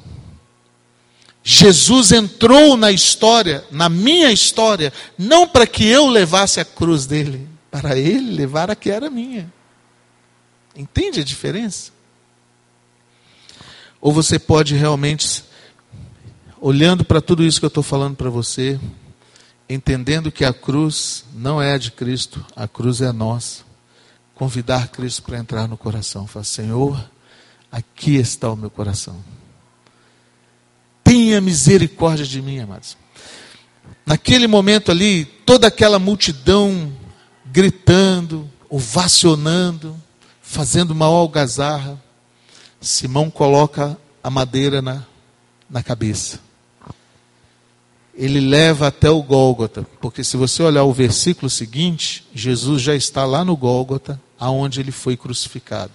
Jesus 1.43 2.11
entrou 2.11 2.77
na 2.77 2.91
história, 2.91 3.65
na 3.71 3.89
minha 3.89 4.31
história, 4.31 4.93
não 5.17 5.47
para 5.47 5.65
que 5.65 5.83
eu 5.83 6.07
levasse 6.07 6.59
a 6.59 6.65
cruz 6.65 7.07
dele, 7.07 7.49
para 7.71 7.97
ele 7.97 8.31
levar 8.31 8.69
a 8.69 8.75
que 8.75 8.91
era 8.91 9.09
minha. 9.09 9.51
Entende 10.75 11.21
a 11.21 11.23
diferença? 11.23 11.91
Ou 13.99 14.11
você 14.11 14.37
pode 14.37 14.75
realmente, 14.75 15.43
olhando 16.67 17.05
para 17.05 17.21
tudo 17.21 17.43
isso 17.43 17.59
que 17.59 17.65
eu 17.65 17.67
estou 17.67 17.83
falando 17.83 18.15
para 18.15 18.27
você, 18.27 18.79
entendendo 19.69 20.31
que 20.31 20.43
a 20.43 20.51
cruz 20.51 21.23
não 21.31 21.61
é 21.61 21.73
a 21.73 21.77
de 21.77 21.91
Cristo, 21.91 22.43
a 22.55 22.67
cruz 22.67 23.01
é 23.01 23.05
a 23.05 23.13
nossa 23.13 23.63
convidar 24.33 24.87
Cristo 24.87 25.21
para 25.21 25.37
entrar 25.37 25.67
no 25.67 25.77
coração. 25.77 26.25
Falar, 26.25 26.43
Senhor, 26.43 27.07
aqui 27.71 28.15
está 28.15 28.49
o 28.49 28.55
meu 28.55 28.71
coração. 28.71 29.23
Tenha 31.03 31.39
misericórdia 31.39 32.25
de 32.25 32.41
mim, 32.41 32.57
amados. 32.57 32.97
Naquele 34.03 34.47
momento 34.47 34.89
ali, 34.89 35.23
toda 35.23 35.67
aquela 35.67 35.99
multidão 35.99 36.91
gritando, 37.45 38.49
ovacionando, 38.67 39.95
fazendo 40.41 40.89
uma 40.91 41.05
algazarra, 41.05 42.03
Simão 42.81 43.29
coloca 43.29 43.95
a 44.23 44.31
madeira 44.31 44.81
na, 44.81 45.03
na 45.69 45.83
cabeça. 45.83 46.43
Ele 48.17 48.39
leva 48.39 48.87
até 48.87 49.09
o 49.09 49.21
Gólgota, 49.21 49.85
porque 49.99 50.23
se 50.23 50.37
você 50.37 50.63
olhar 50.63 50.83
o 50.83 50.93
versículo 50.93 51.49
seguinte, 51.49 52.25
Jesus 52.33 52.81
já 52.81 52.95
está 52.95 53.25
lá 53.25 53.43
no 53.43 53.57
Gólgota, 53.57 54.21
aonde 54.39 54.79
ele 54.79 54.91
foi 54.91 55.17
crucificado. 55.17 55.91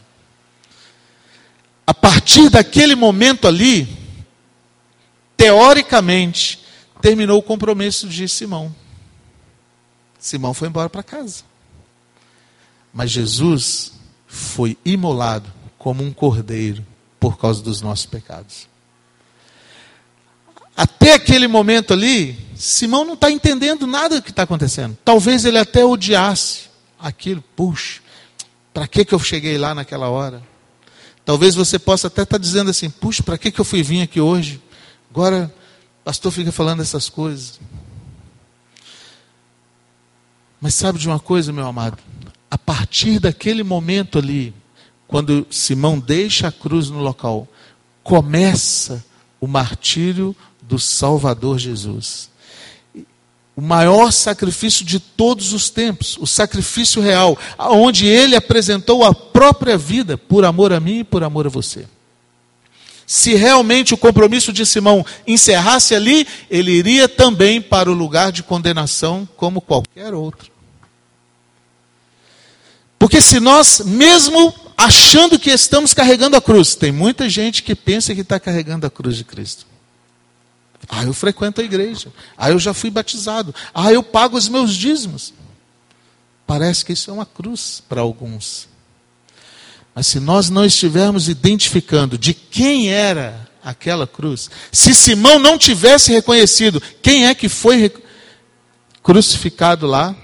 A 1.86 1.94
partir 1.94 2.50
daquele 2.50 2.94
momento 2.94 3.48
ali, 3.48 3.88
teoricamente, 5.36 6.60
terminou 7.00 7.38
o 7.38 7.42
compromisso 7.42 8.08
de 8.08 8.28
Simão. 8.28 8.74
Simão 10.18 10.52
foi 10.52 10.68
embora 10.68 10.90
para 10.90 11.02
casa. 11.02 11.42
Mas 12.92 13.10
Jesus 13.10 13.92
foi 14.26 14.76
imolado 14.84 15.50
como 15.78 16.04
um 16.04 16.12
cordeiro 16.12 16.86
por 17.18 17.38
causa 17.38 17.62
dos 17.62 17.80
nossos 17.80 18.06
pecados. 18.06 18.68
Até 20.80 21.12
aquele 21.12 21.46
momento 21.46 21.92
ali, 21.92 22.38
Simão 22.56 23.04
não 23.04 23.12
está 23.12 23.30
entendendo 23.30 23.86
nada 23.86 24.16
do 24.16 24.22
que 24.22 24.30
está 24.30 24.44
acontecendo. 24.44 24.96
Talvez 25.04 25.44
ele 25.44 25.58
até 25.58 25.84
odiasse 25.84 26.70
aquilo. 26.98 27.44
Puxa, 27.54 28.00
para 28.72 28.88
que, 28.88 29.04
que 29.04 29.14
eu 29.14 29.18
cheguei 29.18 29.58
lá 29.58 29.74
naquela 29.74 30.08
hora? 30.08 30.42
Talvez 31.22 31.54
você 31.54 31.78
possa 31.78 32.06
até 32.06 32.22
estar 32.22 32.38
tá 32.38 32.42
dizendo 32.42 32.70
assim: 32.70 32.88
puxa, 32.88 33.22
para 33.22 33.36
que, 33.36 33.50
que 33.50 33.60
eu 33.60 33.64
fui 33.64 33.82
vir 33.82 34.00
aqui 34.00 34.22
hoje? 34.22 34.58
Agora, 35.10 35.54
o 36.00 36.04
pastor 36.04 36.32
fica 36.32 36.50
falando 36.50 36.80
essas 36.80 37.10
coisas. 37.10 37.60
Mas 40.62 40.72
sabe 40.72 40.98
de 40.98 41.06
uma 41.06 41.20
coisa, 41.20 41.52
meu 41.52 41.66
amado? 41.66 41.98
A 42.50 42.56
partir 42.56 43.18
daquele 43.18 43.62
momento 43.62 44.18
ali, 44.18 44.54
quando 45.06 45.46
Simão 45.50 45.98
deixa 45.98 46.48
a 46.48 46.52
cruz 46.52 46.88
no 46.88 47.00
local, 47.00 47.46
começa 48.02 49.04
o 49.38 49.46
martírio 49.46 50.34
do 50.70 50.78
Salvador 50.78 51.58
Jesus 51.58 52.30
o 53.60 53.62
maior 53.62 54.10
sacrifício 54.10 54.86
de 54.86 54.98
todos 54.98 55.52
os 55.52 55.68
tempos, 55.68 56.16
o 56.18 56.26
sacrifício 56.26 57.02
real, 57.02 57.36
onde 57.58 58.06
ele 58.06 58.34
apresentou 58.34 59.04
a 59.04 59.12
própria 59.14 59.76
vida 59.76 60.16
por 60.16 60.46
amor 60.46 60.72
a 60.72 60.80
mim 60.80 61.00
e 61.00 61.04
por 61.04 61.22
amor 61.22 61.46
a 61.46 61.50
você. 61.50 61.86
Se 63.06 63.34
realmente 63.34 63.92
o 63.92 63.98
compromisso 63.98 64.50
de 64.50 64.64
Simão 64.64 65.04
encerrasse 65.26 65.94
ali, 65.94 66.26
ele 66.48 66.72
iria 66.72 67.06
também 67.06 67.60
para 67.60 67.90
o 67.90 67.94
lugar 67.94 68.32
de 68.32 68.42
condenação 68.42 69.28
como 69.36 69.60
qualquer 69.60 70.14
outro. 70.14 70.50
Porque 72.98 73.20
se 73.20 73.40
nós, 73.40 73.82
mesmo 73.84 74.54
achando 74.74 75.38
que 75.38 75.50
estamos 75.50 75.92
carregando 75.92 76.34
a 76.34 76.40
cruz, 76.40 76.74
tem 76.74 76.92
muita 76.92 77.28
gente 77.28 77.62
que 77.62 77.74
pensa 77.74 78.14
que 78.14 78.22
está 78.22 78.40
carregando 78.40 78.86
a 78.86 78.90
cruz 78.90 79.16
de 79.16 79.24
Cristo. 79.24 79.69
Ah, 80.88 81.04
eu 81.04 81.12
frequento 81.12 81.60
a 81.60 81.64
igreja. 81.64 82.12
Ah, 82.36 82.50
eu 82.50 82.58
já 82.58 82.72
fui 82.74 82.90
batizado. 82.90 83.54
Ah, 83.74 83.92
eu 83.92 84.02
pago 84.02 84.36
os 84.36 84.48
meus 84.48 84.74
dízimos. 84.74 85.32
Parece 86.46 86.84
que 86.84 86.92
isso 86.92 87.10
é 87.10 87.14
uma 87.14 87.26
cruz 87.26 87.82
para 87.88 88.00
alguns. 88.00 88.68
Mas 89.94 90.06
se 90.06 90.18
nós 90.18 90.50
não 90.50 90.64
estivermos 90.64 91.28
identificando 91.28 92.16
de 92.16 92.32
quem 92.32 92.90
era 92.90 93.48
aquela 93.62 94.06
cruz, 94.06 94.50
se 94.72 94.94
Simão 94.94 95.38
não 95.38 95.58
tivesse 95.58 96.10
reconhecido 96.10 96.82
quem 97.02 97.26
é 97.26 97.34
que 97.34 97.48
foi 97.48 97.92
crucificado 99.02 99.86
lá, 99.86 100.16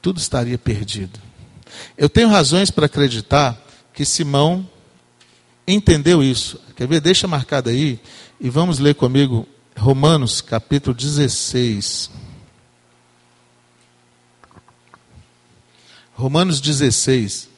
tudo 0.00 0.18
estaria 0.18 0.56
perdido. 0.56 1.18
Eu 1.98 2.08
tenho 2.08 2.28
razões 2.28 2.70
para 2.70 2.86
acreditar 2.86 3.60
que 3.92 4.04
Simão 4.04 4.68
entendeu 5.66 6.22
isso. 6.22 6.60
Quer 6.76 6.86
ver? 6.86 7.00
Deixa 7.00 7.26
marcado 7.26 7.70
aí 7.70 7.98
e 8.40 8.48
vamos 8.48 8.78
ler 8.78 8.94
comigo 8.94 9.46
Romanos 9.76 10.40
capítulo 10.40 10.96
16. 10.96 12.10
Romanos 16.14 16.60
16. 16.60 17.48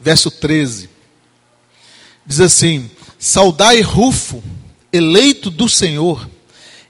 Verso 0.00 0.30
13. 0.30 0.88
Diz 2.24 2.40
assim: 2.40 2.90
Saudai 3.18 3.82
Rufo, 3.82 4.42
eleito 4.90 5.50
do 5.50 5.68
Senhor, 5.68 6.28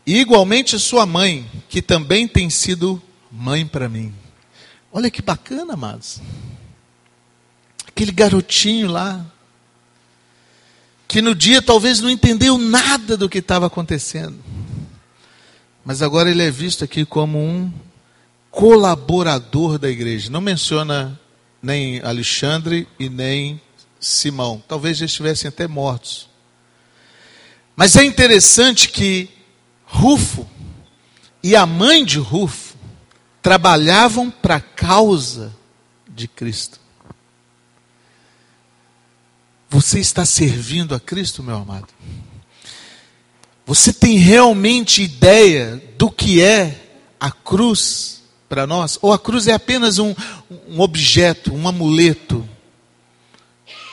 e 0.07 0.21
igualmente 0.21 0.79
sua 0.79 1.05
mãe, 1.05 1.45
que 1.69 1.83
também 1.83 2.29
tem 2.29 2.49
sido 2.49 3.03
mãe 3.31 3.67
para 3.67 3.89
mim. 3.89 4.15
Olha 4.93 5.11
que 5.11 5.21
bacana, 5.21 5.75
amados 5.75 6.21
aquele 8.01 8.13
garotinho 8.13 8.91
lá, 8.91 9.23
que 11.07 11.21
no 11.21 11.35
dia 11.35 11.61
talvez 11.61 12.01
não 12.01 12.09
entendeu 12.09 12.57
nada 12.57 13.15
do 13.15 13.29
que 13.29 13.39
estava 13.39 13.67
acontecendo, 13.67 14.39
mas 15.85 16.01
agora 16.01 16.31
ele 16.31 16.43
é 16.43 16.51
visto 16.51 16.83
aqui 16.83 17.05
como 17.05 17.39
um 17.39 17.71
colaborador 18.51 19.79
da 19.79 19.91
igreja. 19.91 20.31
Não 20.31 20.41
menciona 20.41 21.21
nem 21.63 22.01
Alexandre 22.01 22.89
e 22.99 23.11
nem 23.11 23.61
Simão. 23.99 24.63
Talvez 24.67 24.97
já 24.97 25.05
estivessem 25.05 25.49
até 25.49 25.69
mortos. 25.69 26.27
Mas 27.77 27.97
é 27.97 28.05
interessante 28.05 28.89
que 28.89 29.29
Rufo 29.85 30.49
e 31.43 31.55
a 31.55 31.67
mãe 31.67 32.03
de 32.03 32.19
Rufo 32.19 32.77
trabalhavam 33.43 34.31
para 34.31 34.57
a 34.57 34.61
causa 34.61 35.55
de 36.09 36.27
Cristo. 36.27 36.81
Você 39.71 40.01
está 40.01 40.25
servindo 40.25 40.97
a 40.97 41.01
Cristo, 41.01 41.45
meu 41.45 41.57
amado? 41.57 41.87
Você 43.65 43.93
tem 43.93 44.19
realmente 44.19 45.01
ideia 45.01 45.81
do 45.97 46.11
que 46.11 46.43
é 46.43 46.99
a 47.21 47.31
cruz 47.31 48.21
para 48.49 48.67
nós? 48.67 48.99
Ou 49.01 49.13
a 49.13 49.19
cruz 49.19 49.47
é 49.47 49.53
apenas 49.53 50.01
um, 50.01 50.13
um 50.69 50.81
objeto, 50.81 51.55
um 51.55 51.69
amuleto, 51.69 52.47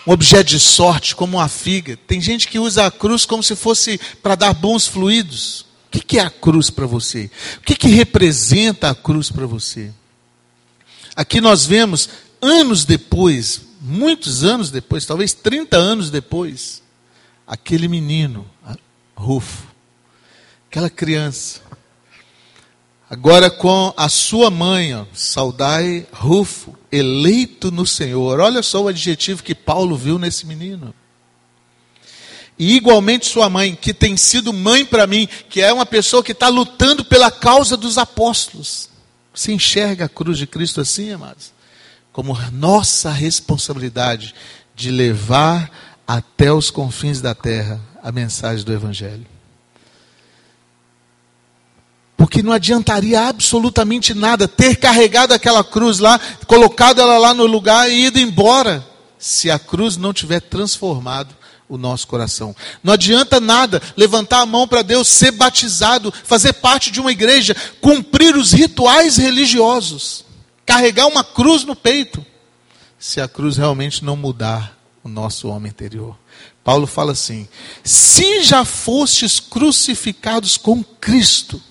um 0.07 0.11
objeto 0.11 0.49
de 0.49 0.59
sorte, 0.59 1.15
como 1.15 1.37
uma 1.37 1.47
figa? 1.47 1.95
Tem 2.07 2.19
gente 2.19 2.47
que 2.47 2.57
usa 2.57 2.87
a 2.87 2.91
cruz 2.91 3.23
como 3.23 3.43
se 3.43 3.55
fosse 3.55 3.99
para 4.23 4.33
dar 4.33 4.55
bons 4.55 4.87
fluidos. 4.87 5.63
O 5.93 5.99
que, 5.99 6.17
é 6.17 6.21
a 6.23 6.29
cruz 6.31 6.71
para 6.71 6.87
você? 6.87 7.29
O 7.59 7.61
que, 7.61 7.75
que 7.75 7.87
representa 7.89 8.89
a 8.89 8.95
cruz 8.95 9.29
para 9.29 9.45
você? 9.45 9.91
Aqui 11.15 11.39
nós 11.39 11.67
vemos, 11.67 12.09
anos 12.41 12.83
depois, 12.83 13.66
muitos 13.87 14.43
anos 14.43 14.69
depois, 14.69 15.05
talvez 15.05 15.33
30 15.33 15.77
anos 15.77 16.09
depois, 16.09 16.83
aquele 17.45 17.87
menino, 17.87 18.45
Rufo, 19.15 19.67
aquela 20.69 20.89
criança, 20.89 21.61
agora 23.09 23.49
com 23.49 23.93
a 23.95 24.09
sua 24.09 24.51
mãe, 24.51 25.07
saudai 25.13 26.05
Rufo, 26.11 26.77
eleito 26.91 27.71
no 27.71 27.87
Senhor. 27.87 28.39
Olha 28.39 28.61
só 28.61 28.83
o 28.83 28.87
adjetivo 28.89 29.41
que 29.41 29.55
Paulo 29.55 29.95
viu 29.95 30.19
nesse 30.19 30.45
menino. 30.45 30.93
E 32.59 32.75
igualmente 32.75 33.27
sua 33.27 33.49
mãe, 33.49 33.75
que 33.75 33.93
tem 33.93 34.17
sido 34.17 34.51
mãe 34.51 34.83
para 34.83 35.07
mim, 35.07 35.29
que 35.49 35.61
é 35.61 35.71
uma 35.71 35.85
pessoa 35.85 36.23
que 36.23 36.31
está 36.31 36.49
lutando 36.49 37.05
pela 37.05 37.29
causa 37.31 37.77
dos 37.77 37.97
apóstolos. 37.97 38.89
Você 39.33 39.53
enxerga 39.53 40.05
a 40.05 40.09
cruz 40.09 40.39
de 40.39 40.47
Cristo 40.47 40.81
assim, 40.81 41.11
amados? 41.11 41.56
Como 42.17 42.35
nossa 42.51 43.11
responsabilidade 43.11 44.33
de 44.75 44.89
levar 44.89 45.69
até 46.07 46.51
os 46.51 46.71
confins 46.71 47.21
da 47.21 47.35
terra 47.35 47.79
a 48.01 48.11
mensagem 48.11 48.65
do 48.65 48.73
Evangelho. 48.73 49.27
Porque 52.17 52.41
não 52.41 52.51
adiantaria 52.51 53.21
absolutamente 53.21 54.15
nada 54.15 54.47
ter 54.47 54.77
carregado 54.77 55.31
aquela 55.31 55.63
cruz 55.63 55.99
lá, 55.99 56.19
colocado 56.47 56.99
ela 56.99 57.19
lá 57.19 57.35
no 57.35 57.45
lugar 57.45 57.87
e 57.87 58.05
ido 58.05 58.17
embora, 58.17 58.83
se 59.19 59.51
a 59.51 59.59
cruz 59.59 59.95
não 59.95 60.11
tiver 60.11 60.39
transformado 60.39 61.35
o 61.69 61.77
nosso 61.77 62.07
coração. 62.07 62.55
Não 62.83 62.93
adianta 62.93 63.39
nada 63.39 63.79
levantar 63.95 64.41
a 64.41 64.45
mão 64.47 64.67
para 64.67 64.81
Deus, 64.81 65.07
ser 65.07 65.33
batizado, 65.33 66.11
fazer 66.23 66.53
parte 66.53 66.89
de 66.89 66.99
uma 66.99 67.11
igreja, 67.11 67.55
cumprir 67.79 68.35
os 68.35 68.53
rituais 68.53 69.17
religiosos, 69.17 70.25
carregar 70.67 71.07
uma 71.07 71.23
cruz 71.23 71.63
no 71.63 71.75
peito, 71.75 72.23
se 72.99 73.21
a 73.21 73.27
cruz 73.27 73.55
realmente 73.55 74.03
não 74.03 74.17
mudar 74.17 74.77
o 75.01 75.07
nosso 75.07 75.47
homem 75.47 75.69
interior. 75.71 76.15
Paulo 76.63 76.85
fala 76.85 77.13
assim: 77.13 77.47
se 77.83 78.43
já 78.43 78.65
fostes 78.65 79.39
crucificados 79.39 80.57
com 80.57 80.83
Cristo, 80.83 81.61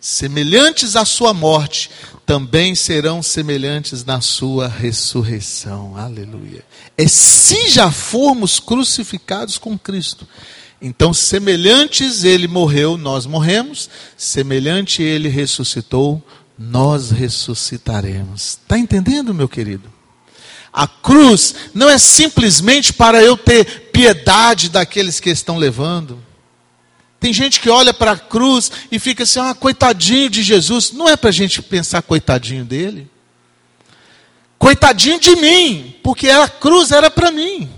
semelhantes 0.00 0.96
à 0.96 1.04
sua 1.04 1.32
morte, 1.32 1.90
também 2.26 2.74
serão 2.74 3.22
semelhantes 3.22 4.04
na 4.04 4.20
sua 4.20 4.66
ressurreição. 4.66 5.96
Aleluia. 5.96 6.64
É 6.98 7.06
se 7.06 7.70
já 7.70 7.90
formos 7.92 8.58
crucificados 8.58 9.56
com 9.56 9.78
Cristo. 9.78 10.26
Então, 10.82 11.12
semelhantes 11.12 12.24
ele 12.24 12.48
morreu, 12.48 12.96
nós 12.96 13.26
morremos, 13.26 13.90
semelhante 14.16 15.02
ele 15.02 15.28
ressuscitou, 15.28 16.24
nós 16.62 17.10
ressuscitaremos. 17.10 18.58
Está 18.62 18.76
entendendo, 18.76 19.32
meu 19.32 19.48
querido? 19.48 19.90
A 20.70 20.86
cruz 20.86 21.54
não 21.72 21.88
é 21.88 21.96
simplesmente 21.96 22.92
para 22.92 23.22
eu 23.22 23.34
ter 23.34 23.88
piedade 23.90 24.68
daqueles 24.68 25.18
que 25.18 25.30
estão 25.30 25.56
levando. 25.56 26.22
Tem 27.18 27.32
gente 27.32 27.60
que 27.60 27.70
olha 27.70 27.94
para 27.94 28.12
a 28.12 28.18
cruz 28.18 28.70
e 28.92 28.98
fica 28.98 29.22
assim, 29.22 29.40
ah, 29.40 29.54
coitadinho 29.54 30.28
de 30.28 30.42
Jesus. 30.42 30.92
Não 30.92 31.08
é 31.08 31.16
para 31.16 31.30
a 31.30 31.32
gente 31.32 31.62
pensar 31.62 32.02
coitadinho 32.02 32.64
dele. 32.64 33.10
Coitadinho 34.58 35.18
de 35.18 35.34
mim, 35.36 35.94
porque 36.02 36.28
a 36.28 36.46
cruz 36.46 36.90
era 36.90 37.10
para 37.10 37.30
mim. 37.30 37.70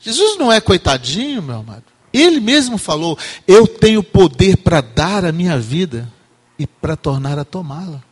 Jesus 0.00 0.38
não 0.38 0.50
é 0.50 0.58
coitadinho, 0.58 1.42
meu 1.42 1.56
amado. 1.56 1.84
Ele 2.14 2.40
mesmo 2.40 2.78
falou: 2.78 3.18
Eu 3.46 3.66
tenho 3.66 4.02
poder 4.02 4.56
para 4.56 4.80
dar 4.80 5.26
a 5.26 5.32
minha 5.32 5.58
vida 5.58 6.10
e 6.58 6.66
para 6.66 6.96
tornar 6.96 7.38
a 7.38 7.44
tomá-la. 7.44 8.02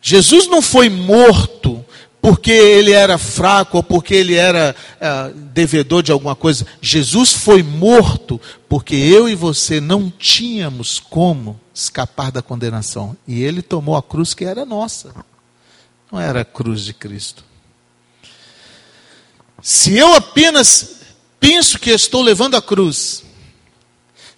Jesus 0.00 0.46
não 0.46 0.62
foi 0.62 0.88
morto 0.88 1.84
porque 2.20 2.50
ele 2.50 2.92
era 2.92 3.16
fraco 3.16 3.78
ou 3.78 3.82
porque 3.82 4.14
ele 4.14 4.34
era 4.34 4.74
uh, 4.96 5.34
devedor 5.34 6.02
de 6.02 6.12
alguma 6.12 6.34
coisa. 6.34 6.66
Jesus 6.80 7.32
foi 7.32 7.62
morto 7.62 8.40
porque 8.68 8.94
eu 8.94 9.28
e 9.28 9.34
você 9.34 9.80
não 9.80 10.10
tínhamos 10.10 10.98
como 10.98 11.58
escapar 11.74 12.30
da 12.30 12.42
condenação. 12.42 13.16
E 13.26 13.42
ele 13.42 13.62
tomou 13.62 13.96
a 13.96 14.02
cruz 14.02 14.34
que 14.34 14.44
era 14.44 14.64
nossa, 14.64 15.14
não 16.10 16.20
era 16.20 16.40
a 16.40 16.44
cruz 16.44 16.84
de 16.84 16.92
Cristo. 16.92 17.44
Se 19.62 19.96
eu 19.96 20.14
apenas 20.14 20.98
penso 21.40 21.78
que 21.78 21.90
estou 21.90 22.22
levando 22.22 22.56
a 22.56 22.62
cruz, 22.62 23.24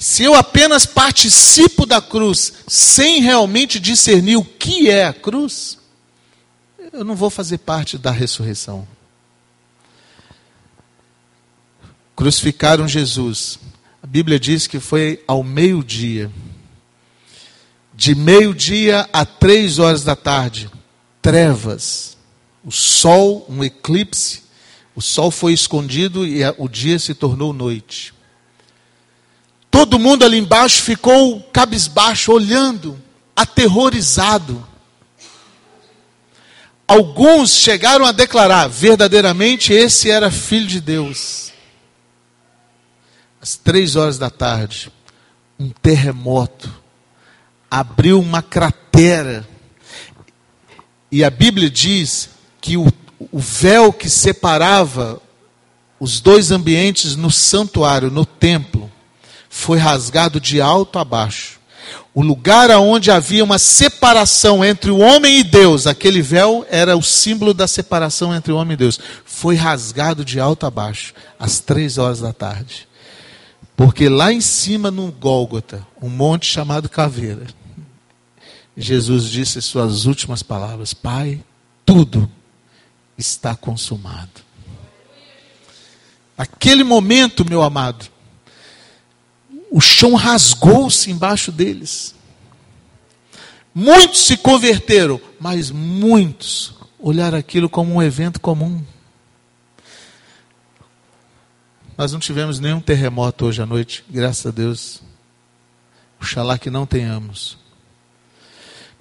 se 0.00 0.24
eu 0.24 0.34
apenas 0.34 0.86
participo 0.86 1.84
da 1.84 2.00
cruz 2.00 2.54
sem 2.66 3.20
realmente 3.20 3.78
discernir 3.78 4.36
o 4.36 4.42
que 4.42 4.88
é 4.88 5.04
a 5.04 5.12
cruz, 5.12 5.76
eu 6.90 7.04
não 7.04 7.14
vou 7.14 7.28
fazer 7.28 7.58
parte 7.58 7.98
da 7.98 8.10
ressurreição. 8.10 8.88
Crucificaram 12.16 12.88
Jesus. 12.88 13.58
A 14.02 14.06
Bíblia 14.06 14.40
diz 14.40 14.66
que 14.66 14.80
foi 14.80 15.22
ao 15.28 15.44
meio-dia. 15.44 16.32
De 17.94 18.14
meio-dia 18.14 19.06
a 19.12 19.26
três 19.26 19.78
horas 19.78 20.02
da 20.02 20.16
tarde, 20.16 20.70
trevas, 21.20 22.16
o 22.64 22.72
sol, 22.72 23.44
um 23.50 23.62
eclipse, 23.62 24.44
o 24.96 25.02
sol 25.02 25.30
foi 25.30 25.52
escondido 25.52 26.26
e 26.26 26.40
o 26.56 26.70
dia 26.70 26.98
se 26.98 27.12
tornou 27.12 27.52
noite. 27.52 28.14
Todo 29.70 29.98
mundo 29.98 30.24
ali 30.24 30.38
embaixo 30.38 30.82
ficou 30.82 31.40
cabisbaixo, 31.52 32.32
olhando, 32.32 33.00
aterrorizado. 33.36 34.66
Alguns 36.86 37.52
chegaram 37.52 38.04
a 38.04 38.12
declarar: 38.12 38.68
verdadeiramente 38.68 39.72
esse 39.72 40.10
era 40.10 40.30
filho 40.30 40.66
de 40.66 40.80
Deus. 40.80 41.52
Às 43.40 43.56
três 43.56 43.96
horas 43.96 44.18
da 44.18 44.28
tarde, 44.28 44.92
um 45.58 45.70
terremoto 45.70 46.80
abriu 47.70 48.20
uma 48.20 48.42
cratera. 48.42 49.48
E 51.12 51.24
a 51.24 51.30
Bíblia 51.30 51.70
diz 51.70 52.30
que 52.60 52.76
o, 52.76 52.92
o 53.30 53.38
véu 53.38 53.92
que 53.92 54.10
separava 54.10 55.22
os 55.98 56.20
dois 56.20 56.50
ambientes 56.50 57.14
no 57.14 57.30
santuário, 57.30 58.10
no 58.10 58.26
templo, 58.26 58.90
foi 59.50 59.78
rasgado 59.78 60.40
de 60.40 60.60
alto 60.60 60.98
a 60.98 61.04
baixo. 61.04 61.58
O 62.14 62.22
lugar 62.22 62.70
onde 62.70 63.10
havia 63.10 63.42
uma 63.44 63.58
separação 63.58 64.64
entre 64.64 64.90
o 64.90 64.98
homem 64.98 65.40
e 65.40 65.44
Deus, 65.44 65.86
aquele 65.86 66.22
véu 66.22 66.64
era 66.70 66.96
o 66.96 67.02
símbolo 67.02 67.52
da 67.52 67.66
separação 67.66 68.34
entre 68.34 68.52
o 68.52 68.56
homem 68.56 68.74
e 68.74 68.76
Deus, 68.76 68.98
foi 69.24 69.56
rasgado 69.56 70.24
de 70.24 70.38
alto 70.40 70.66
a 70.66 70.70
baixo, 70.70 71.12
às 71.38 71.58
três 71.60 71.98
horas 71.98 72.20
da 72.20 72.32
tarde. 72.32 72.88
Porque 73.76 74.08
lá 74.08 74.32
em 74.32 74.40
cima, 74.40 74.90
no 74.90 75.10
Gólgota, 75.10 75.86
um 76.00 76.08
monte 76.08 76.46
chamado 76.46 76.88
Caveira, 76.88 77.46
Jesus 78.76 79.24
disse 79.24 79.60
suas 79.60 80.04
últimas 80.04 80.42
palavras: 80.42 80.94
Pai, 80.94 81.40
tudo 81.84 82.30
está 83.18 83.56
consumado. 83.56 84.48
Aquele 86.36 86.84
momento, 86.84 87.44
meu 87.48 87.62
amado, 87.62 88.06
o 89.70 89.80
chão 89.80 90.14
rasgou-se 90.14 91.10
embaixo 91.10 91.52
deles. 91.52 92.14
Muitos 93.72 94.26
se 94.26 94.36
converteram, 94.36 95.20
mas 95.38 95.70
muitos 95.70 96.74
olharam 96.98 97.38
aquilo 97.38 97.70
como 97.70 97.94
um 97.94 98.02
evento 98.02 98.40
comum. 98.40 98.84
Nós 101.96 102.12
não 102.12 102.18
tivemos 102.18 102.58
nenhum 102.58 102.80
terremoto 102.80 103.46
hoje 103.46 103.62
à 103.62 103.66
noite, 103.66 104.04
graças 104.08 104.44
a 104.44 104.50
Deus. 104.50 105.02
Oxalá 106.20 106.58
que 106.58 106.68
não 106.70 106.84
tenhamos. 106.84 107.56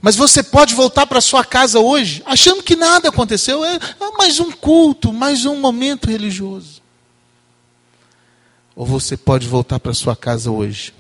Mas 0.01 0.15
você 0.15 0.43
pode 0.43 0.75
voltar 0.75 1.07
para 1.07 1.19
sua 1.19 1.43
casa 1.43 1.79
hoje, 1.79 2.21
achando 2.25 2.63
que 2.63 2.75
nada 2.75 3.09
aconteceu. 3.09 3.65
É 3.65 3.79
mais 4.17 4.39
um 4.39 4.51
culto, 4.51 5.11
mais 5.11 5.45
um 5.45 5.59
momento 5.59 6.09
religioso. 6.09 6.78
Ou 8.79 8.85
você 8.85 9.17
pode 9.17 9.45
voltar 9.45 9.77
para 9.77 9.93
sua 9.93 10.15
casa 10.15 10.49
hoje 10.49 10.93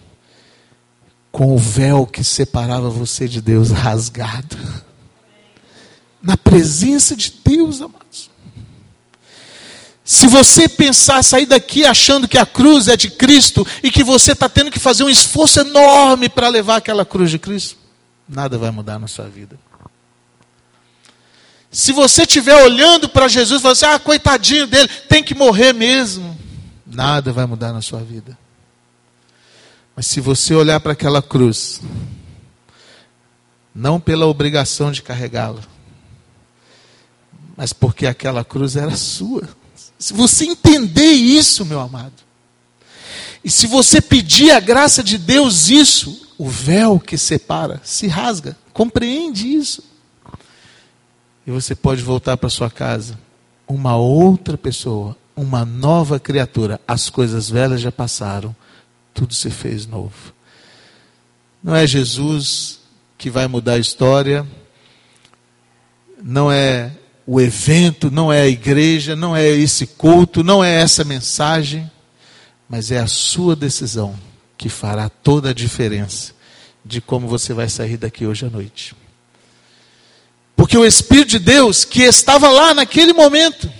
com 1.31 1.55
o 1.55 1.57
véu 1.57 2.05
que 2.05 2.25
separava 2.25 2.89
você 2.89 3.25
de 3.25 3.41
Deus 3.41 3.69
rasgado. 3.71 4.57
Na 6.21 6.35
presença 6.35 7.15
de 7.15 7.31
Deus, 7.41 7.81
amados. 7.81 8.29
Se 10.03 10.27
você 10.27 10.67
pensar, 10.67 11.23
sair 11.23 11.45
daqui 11.45 11.85
achando 11.85 12.27
que 12.27 12.37
a 12.37 12.45
cruz 12.45 12.89
é 12.89 12.97
de 12.97 13.09
Cristo 13.09 13.65
e 13.81 13.89
que 13.89 14.03
você 14.03 14.33
está 14.33 14.49
tendo 14.49 14.71
que 14.71 14.79
fazer 14.79 15.05
um 15.05 15.09
esforço 15.09 15.61
enorme 15.61 16.27
para 16.27 16.49
levar 16.49 16.75
aquela 16.75 17.05
cruz 17.05 17.31
de 17.31 17.39
Cristo, 17.39 17.77
nada 18.27 18.57
vai 18.57 18.71
mudar 18.71 18.99
na 18.99 19.07
sua 19.07 19.29
vida. 19.29 19.57
Se 21.71 21.93
você 21.93 22.23
estiver 22.23 22.61
olhando 22.61 23.07
para 23.07 23.29
Jesus 23.29 23.61
e 23.61 23.61
falar 23.61 23.71
assim, 23.71 23.85
ah, 23.85 23.99
coitadinho 23.99 24.67
dele, 24.67 24.89
tem 25.07 25.23
que 25.23 25.33
morrer 25.33 25.71
mesmo, 25.71 26.28
nada 26.91 27.31
vai 27.31 27.45
mudar 27.45 27.71
na 27.71 27.81
sua 27.81 27.99
vida. 27.99 28.37
Mas 29.95 30.07
se 30.07 30.19
você 30.19 30.53
olhar 30.55 30.79
para 30.79 30.93
aquela 30.93 31.21
cruz, 31.21 31.81
não 33.73 33.99
pela 33.99 34.25
obrigação 34.25 34.91
de 34.91 35.01
carregá-la, 35.01 35.61
mas 37.55 37.73
porque 37.73 38.05
aquela 38.05 38.43
cruz 38.43 38.75
era 38.75 38.95
sua. 38.95 39.47
Se 39.97 40.13
você 40.13 40.45
entender 40.45 41.11
isso, 41.11 41.65
meu 41.65 41.79
amado, 41.79 42.13
e 43.43 43.49
se 43.49 43.67
você 43.67 44.01
pedir 44.01 44.51
a 44.51 44.59
graça 44.59 45.03
de 45.03 45.17
Deus 45.17 45.69
isso, 45.69 46.33
o 46.37 46.49
véu 46.49 46.99
que 46.99 47.17
separa 47.17 47.81
se 47.83 48.07
rasga. 48.07 48.57
Compreende 48.73 49.47
isso? 49.47 49.83
E 51.45 51.51
você 51.51 51.75
pode 51.75 52.01
voltar 52.01 52.37
para 52.37 52.49
sua 52.49 52.69
casa, 52.69 53.19
uma 53.67 53.97
outra 53.97 54.57
pessoa, 54.57 55.17
uma 55.39 55.63
nova 55.63 56.19
criatura. 56.19 56.81
As 56.85 57.09
coisas 57.09 57.49
velhas 57.49 57.79
já 57.79 57.91
passaram, 57.91 58.53
tudo 59.13 59.33
se 59.33 59.49
fez 59.49 59.87
novo. 59.87 60.33
Não 61.63 61.73
é 61.73 61.87
Jesus 61.87 62.79
que 63.17 63.29
vai 63.29 63.47
mudar 63.47 63.73
a 63.73 63.79
história, 63.79 64.45
não 66.21 66.51
é 66.51 66.91
o 67.25 67.39
evento, 67.39 68.11
não 68.11 68.31
é 68.31 68.41
a 68.41 68.47
igreja, 68.47 69.15
não 69.15 69.35
é 69.35 69.47
esse 69.47 69.87
culto, 69.87 70.43
não 70.43 70.63
é 70.63 70.81
essa 70.81 71.05
mensagem, 71.05 71.89
mas 72.67 72.91
é 72.91 72.99
a 72.99 73.07
sua 73.07 73.55
decisão 73.55 74.19
que 74.57 74.67
fará 74.67 75.07
toda 75.07 75.51
a 75.51 75.53
diferença 75.53 76.33
de 76.83 76.99
como 76.99 77.27
você 77.27 77.53
vai 77.53 77.69
sair 77.69 77.95
daqui 77.95 78.25
hoje 78.25 78.45
à 78.45 78.49
noite. 78.49 78.93
Porque 80.55 80.77
o 80.77 80.85
Espírito 80.85 81.29
de 81.29 81.39
Deus, 81.39 81.85
que 81.85 82.01
estava 82.03 82.49
lá 82.49 82.73
naquele 82.73 83.13
momento, 83.13 83.71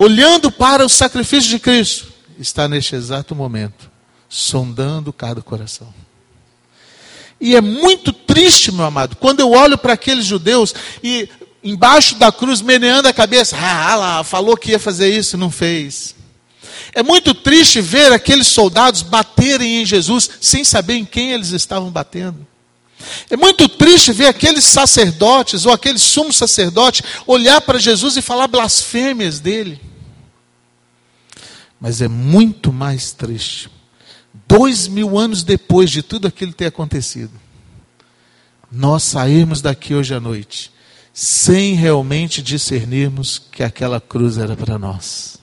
olhando 0.00 0.50
para 0.50 0.82
o 0.82 0.88
sacrifício 0.88 1.50
de 1.50 1.58
Cristo, 1.58 2.06
está 2.38 2.66
neste 2.66 2.94
exato 2.94 3.34
momento, 3.34 3.90
sondando 4.30 5.12
cada 5.12 5.42
coração. 5.42 5.92
E 7.38 7.54
é 7.54 7.60
muito 7.60 8.10
triste, 8.10 8.72
meu 8.72 8.86
amado, 8.86 9.16
quando 9.16 9.40
eu 9.40 9.50
olho 9.50 9.76
para 9.76 9.92
aqueles 9.92 10.24
judeus 10.24 10.74
e 11.04 11.28
embaixo 11.62 12.14
da 12.14 12.32
cruz 12.32 12.62
meneando 12.62 13.08
a 13.08 13.12
cabeça, 13.12 13.58
ah 13.58 13.94
lá, 13.94 14.24
falou 14.24 14.56
que 14.56 14.70
ia 14.70 14.78
fazer 14.78 15.14
isso, 15.14 15.36
não 15.36 15.50
fez. 15.50 16.14
É 16.94 17.02
muito 17.02 17.34
triste 17.34 17.82
ver 17.82 18.10
aqueles 18.10 18.46
soldados 18.46 19.02
baterem 19.02 19.82
em 19.82 19.84
Jesus 19.84 20.30
sem 20.40 20.64
saber 20.64 20.94
em 20.94 21.04
quem 21.04 21.32
eles 21.32 21.50
estavam 21.50 21.90
batendo. 21.90 22.46
É 23.28 23.36
muito 23.36 23.68
triste 23.68 24.12
ver 24.12 24.28
aqueles 24.28 24.64
sacerdotes 24.64 25.66
ou 25.66 25.72
aquele 25.72 25.98
sumo 25.98 26.32
sacerdote 26.32 27.02
olhar 27.26 27.60
para 27.60 27.78
Jesus 27.78 28.16
e 28.16 28.22
falar 28.22 28.46
blasfêmias 28.46 29.40
dele. 29.40 29.89
Mas 31.80 32.02
é 32.02 32.08
muito 32.08 32.72
mais 32.72 33.12
triste, 33.12 33.70
dois 34.46 34.86
mil 34.86 35.18
anos 35.18 35.42
depois 35.42 35.90
de 35.90 36.02
tudo 36.02 36.28
aquilo 36.28 36.52
ter 36.52 36.66
acontecido, 36.66 37.32
nós 38.70 39.02
sairmos 39.02 39.62
daqui 39.62 39.94
hoje 39.94 40.14
à 40.14 40.20
noite 40.20 40.70
sem 41.12 41.74
realmente 41.74 42.40
discernirmos 42.40 43.38
que 43.38 43.62
aquela 43.62 44.00
cruz 44.00 44.38
era 44.38 44.56
para 44.56 44.78
nós. 44.78 45.38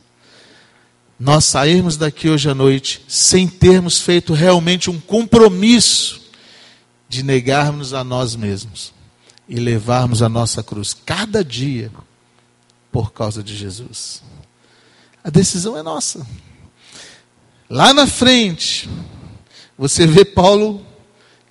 Nós 1.19 1.45
sairmos 1.45 1.97
daqui 1.97 2.29
hoje 2.29 2.49
à 2.49 2.53
noite 2.53 3.03
sem 3.07 3.47
termos 3.47 3.99
feito 3.99 4.33
realmente 4.33 4.89
um 4.89 4.99
compromisso 4.99 6.21
de 7.09 7.23
negarmos 7.23 7.93
a 7.93 8.03
nós 8.03 8.35
mesmos 8.35 8.93
e 9.49 9.55
levarmos 9.55 10.21
a 10.21 10.29
nossa 10.29 10.61
cruz 10.61 10.93
cada 10.93 11.43
dia 11.43 11.91
por 12.91 13.11
causa 13.11 13.43
de 13.43 13.55
Jesus. 13.55 14.21
A 15.27 15.29
decisão 15.29 15.77
é 15.77 15.83
nossa. 15.83 16.25
Lá 17.69 17.93
na 17.93 18.07
frente, 18.07 18.89
você 19.77 20.07
vê 20.07 20.23
Paulo 20.23 20.85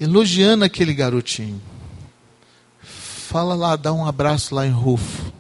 elogiando 0.01 0.65
aquele 0.65 0.95
garotinho. 0.95 1.61
Fala 2.81 3.55
lá, 3.55 3.77
dá 3.77 3.93
um 3.93 4.07
abraço 4.07 4.55
lá 4.55 4.67
em 4.67 4.71
Rufo. 4.71 5.31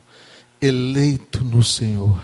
Eleito 0.60 1.42
no 1.42 1.64
Senhor. 1.64 2.22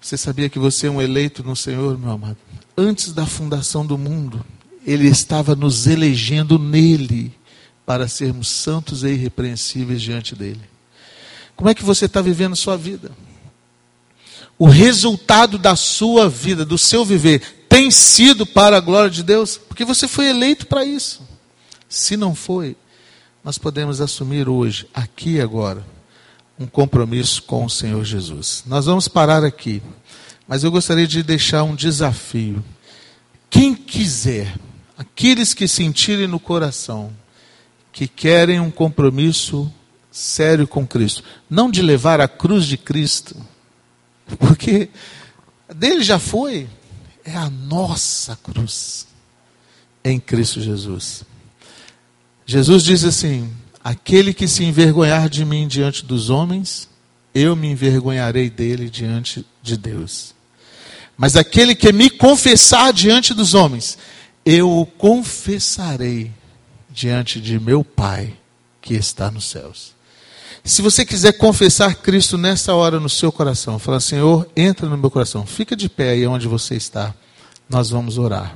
Você 0.00 0.16
sabia 0.16 0.48
que 0.48 0.58
você 0.58 0.88
é 0.88 0.90
um 0.90 1.00
eleito 1.00 1.44
no 1.44 1.54
Senhor, 1.54 1.96
meu 1.96 2.10
amado? 2.10 2.38
Antes 2.76 3.12
da 3.12 3.26
fundação 3.26 3.86
do 3.86 3.96
mundo. 3.96 4.44
Ele 4.84 5.06
estava 5.06 5.54
nos 5.54 5.86
elegendo 5.86 6.58
nele 6.58 7.32
para 7.86 8.08
sermos 8.08 8.48
santos 8.48 9.04
e 9.04 9.10
irrepreensíveis 9.10 10.02
diante 10.02 10.34
dele. 10.34 10.62
Como 11.54 11.70
é 11.70 11.74
que 11.74 11.84
você 11.84 12.06
está 12.06 12.20
vivendo 12.20 12.56
sua 12.56 12.76
vida? 12.76 13.12
O 14.58 14.66
resultado 14.66 15.56
da 15.56 15.76
sua 15.76 16.28
vida, 16.28 16.64
do 16.64 16.76
seu 16.76 17.04
viver, 17.04 17.66
tem 17.68 17.90
sido 17.90 18.44
para 18.44 18.76
a 18.76 18.80
glória 18.80 19.10
de 19.10 19.22
Deus? 19.22 19.56
Porque 19.56 19.84
você 19.84 20.08
foi 20.08 20.28
eleito 20.28 20.66
para 20.66 20.84
isso. 20.84 21.22
Se 21.88 22.16
não 22.16 22.34
foi, 22.34 22.76
nós 23.44 23.56
podemos 23.56 24.00
assumir 24.00 24.48
hoje, 24.48 24.88
aqui 24.92 25.34
e 25.34 25.40
agora, 25.40 25.86
um 26.58 26.66
compromisso 26.66 27.42
com 27.44 27.64
o 27.64 27.70
Senhor 27.70 28.04
Jesus. 28.04 28.64
Nós 28.66 28.86
vamos 28.86 29.06
parar 29.06 29.44
aqui, 29.44 29.80
mas 30.46 30.64
eu 30.64 30.70
gostaria 30.70 31.06
de 31.06 31.22
deixar 31.22 31.62
um 31.62 31.76
desafio. 31.76 32.64
Quem 33.48 33.74
quiser 33.74 34.54
aqueles 34.98 35.54
que 35.54 35.68
sentirem 35.68 36.26
no 36.26 36.40
coração 36.40 37.12
que 37.92 38.08
querem 38.08 38.60
um 38.60 38.70
compromisso 38.70 39.72
sério 40.10 40.66
com 40.66 40.86
Cristo, 40.86 41.22
não 41.48 41.70
de 41.70 41.80
levar 41.80 42.20
a 42.20 42.28
cruz 42.28 42.64
de 42.64 42.76
Cristo, 42.76 43.36
porque 44.38 44.88
dele 45.74 46.02
já 46.02 46.18
foi, 46.18 46.68
é 47.24 47.34
a 47.34 47.48
nossa 47.48 48.36
cruz 48.36 49.06
em 50.04 50.18
Cristo 50.18 50.60
Jesus. 50.60 51.24
Jesus 52.46 52.82
diz 52.82 53.04
assim: 53.04 53.52
Aquele 53.82 54.32
que 54.32 54.48
se 54.48 54.64
envergonhar 54.64 55.28
de 55.28 55.44
mim 55.44 55.68
diante 55.68 56.04
dos 56.04 56.30
homens, 56.30 56.88
eu 57.34 57.54
me 57.54 57.68
envergonharei 57.68 58.50
dele 58.50 58.88
diante 58.88 59.44
de 59.62 59.76
Deus. 59.76 60.34
Mas 61.16 61.36
aquele 61.36 61.74
que 61.74 61.92
me 61.92 62.08
confessar 62.08 62.92
diante 62.92 63.34
dos 63.34 63.54
homens, 63.54 63.98
eu 64.44 64.70
o 64.70 64.86
confessarei 64.86 66.32
diante 66.90 67.40
de 67.40 67.58
meu 67.58 67.84
Pai 67.84 68.34
que 68.80 68.94
está 68.94 69.30
nos 69.30 69.44
céus. 69.44 69.97
Se 70.68 70.82
você 70.82 71.02
quiser 71.02 71.32
confessar 71.32 71.94
Cristo 71.94 72.36
nessa 72.36 72.74
hora 72.74 73.00
no 73.00 73.08
seu 73.08 73.32
coração, 73.32 73.78
falar, 73.78 74.00
Senhor, 74.00 74.46
entra 74.54 74.86
no 74.86 74.98
meu 74.98 75.10
coração, 75.10 75.46
fica 75.46 75.74
de 75.74 75.88
pé 75.88 76.10
aí 76.10 76.26
onde 76.26 76.46
você 76.46 76.76
está, 76.76 77.14
nós 77.70 77.88
vamos 77.88 78.18
orar. 78.18 78.54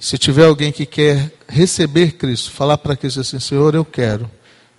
Se 0.00 0.18
tiver 0.18 0.46
alguém 0.46 0.72
que 0.72 0.84
quer 0.84 1.32
receber 1.46 2.16
Cristo, 2.16 2.50
falar 2.50 2.76
para 2.76 2.96
Cristo 2.96 3.20
assim, 3.20 3.38
Senhor, 3.38 3.72
eu 3.76 3.84
quero, 3.84 4.28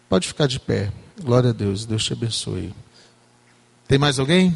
pode 0.10 0.28
ficar 0.28 0.48
de 0.48 0.60
pé. 0.60 0.92
Glória 1.24 1.52
a 1.52 1.54
Deus, 1.54 1.86
Deus 1.86 2.04
te 2.04 2.12
abençoe. 2.12 2.74
Tem 3.88 3.98
mais 3.98 4.20
alguém? 4.20 4.54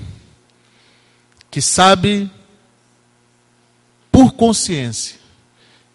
Que 1.49 1.61
sabe, 1.61 2.29
por 4.11 4.33
consciência, 4.33 5.15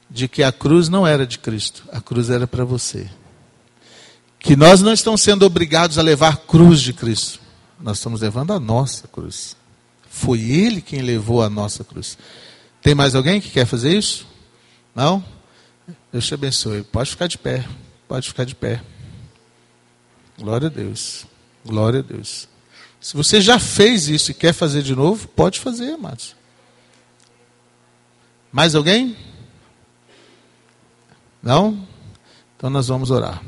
de 0.09 0.27
que 0.27 0.43
a 0.43 0.51
cruz 0.51 0.89
não 0.89 1.07
era 1.07 1.27
de 1.27 1.39
Cristo, 1.39 1.85
a 1.93 2.01
cruz 2.01 2.31
era 2.31 2.47
para 2.47 2.65
você. 2.65 3.11
Que 4.39 4.55
nós 4.55 4.81
não 4.81 4.93
estamos 4.93 5.21
sendo 5.21 5.45
obrigados 5.45 5.99
a 5.99 6.03
levar 6.03 6.39
cruz 6.39 6.81
de 6.81 6.93
Cristo, 6.93 7.41
nós 7.81 7.99
estamos 7.99 8.21
levando 8.21 8.53
a 8.53 8.61
nossa 8.61 9.09
cruz. 9.09 9.57
Foi 10.09 10.41
Ele 10.41 10.81
quem 10.81 11.03
levou 11.03 11.43
a 11.43 11.51
nossa 11.51 11.85
cruz. 11.85 12.19
Tem 12.83 12.95
mais 12.95 13.15
alguém 13.15 13.41
que 13.41 13.51
quer 13.51 13.67
fazer 13.67 13.97
isso? 13.97 14.27
Não? 14.95 15.25
Deus 16.13 16.27
te 16.27 16.35
abençoe. 16.35 16.83
Pode 16.83 17.11
ficar 17.11 17.27
de 17.27 17.39
pé. 17.39 17.67
Pode 18.07 18.29
ficar 18.29 18.45
de 18.45 18.55
pé. 18.55 18.83
Glória 20.39 20.67
a 20.67 20.71
Deus. 20.71 21.27
Glória 21.65 22.01
a 22.01 22.03
Deus. 22.03 22.49
Se 23.01 23.17
você 23.17 23.41
já 23.41 23.59
fez 23.59 24.09
isso 24.09 24.31
e 24.31 24.35
quer 24.35 24.53
fazer 24.53 24.83
de 24.83 24.95
novo, 24.95 25.29
pode 25.29 25.61
fazer, 25.61 25.93
amados. 25.93 26.35
Mais 28.51 28.75
alguém? 28.75 29.17
Não? 31.43 31.87
Então 32.57 32.71
nós 32.71 32.89
vamos 32.89 33.11
orar. 33.11 33.43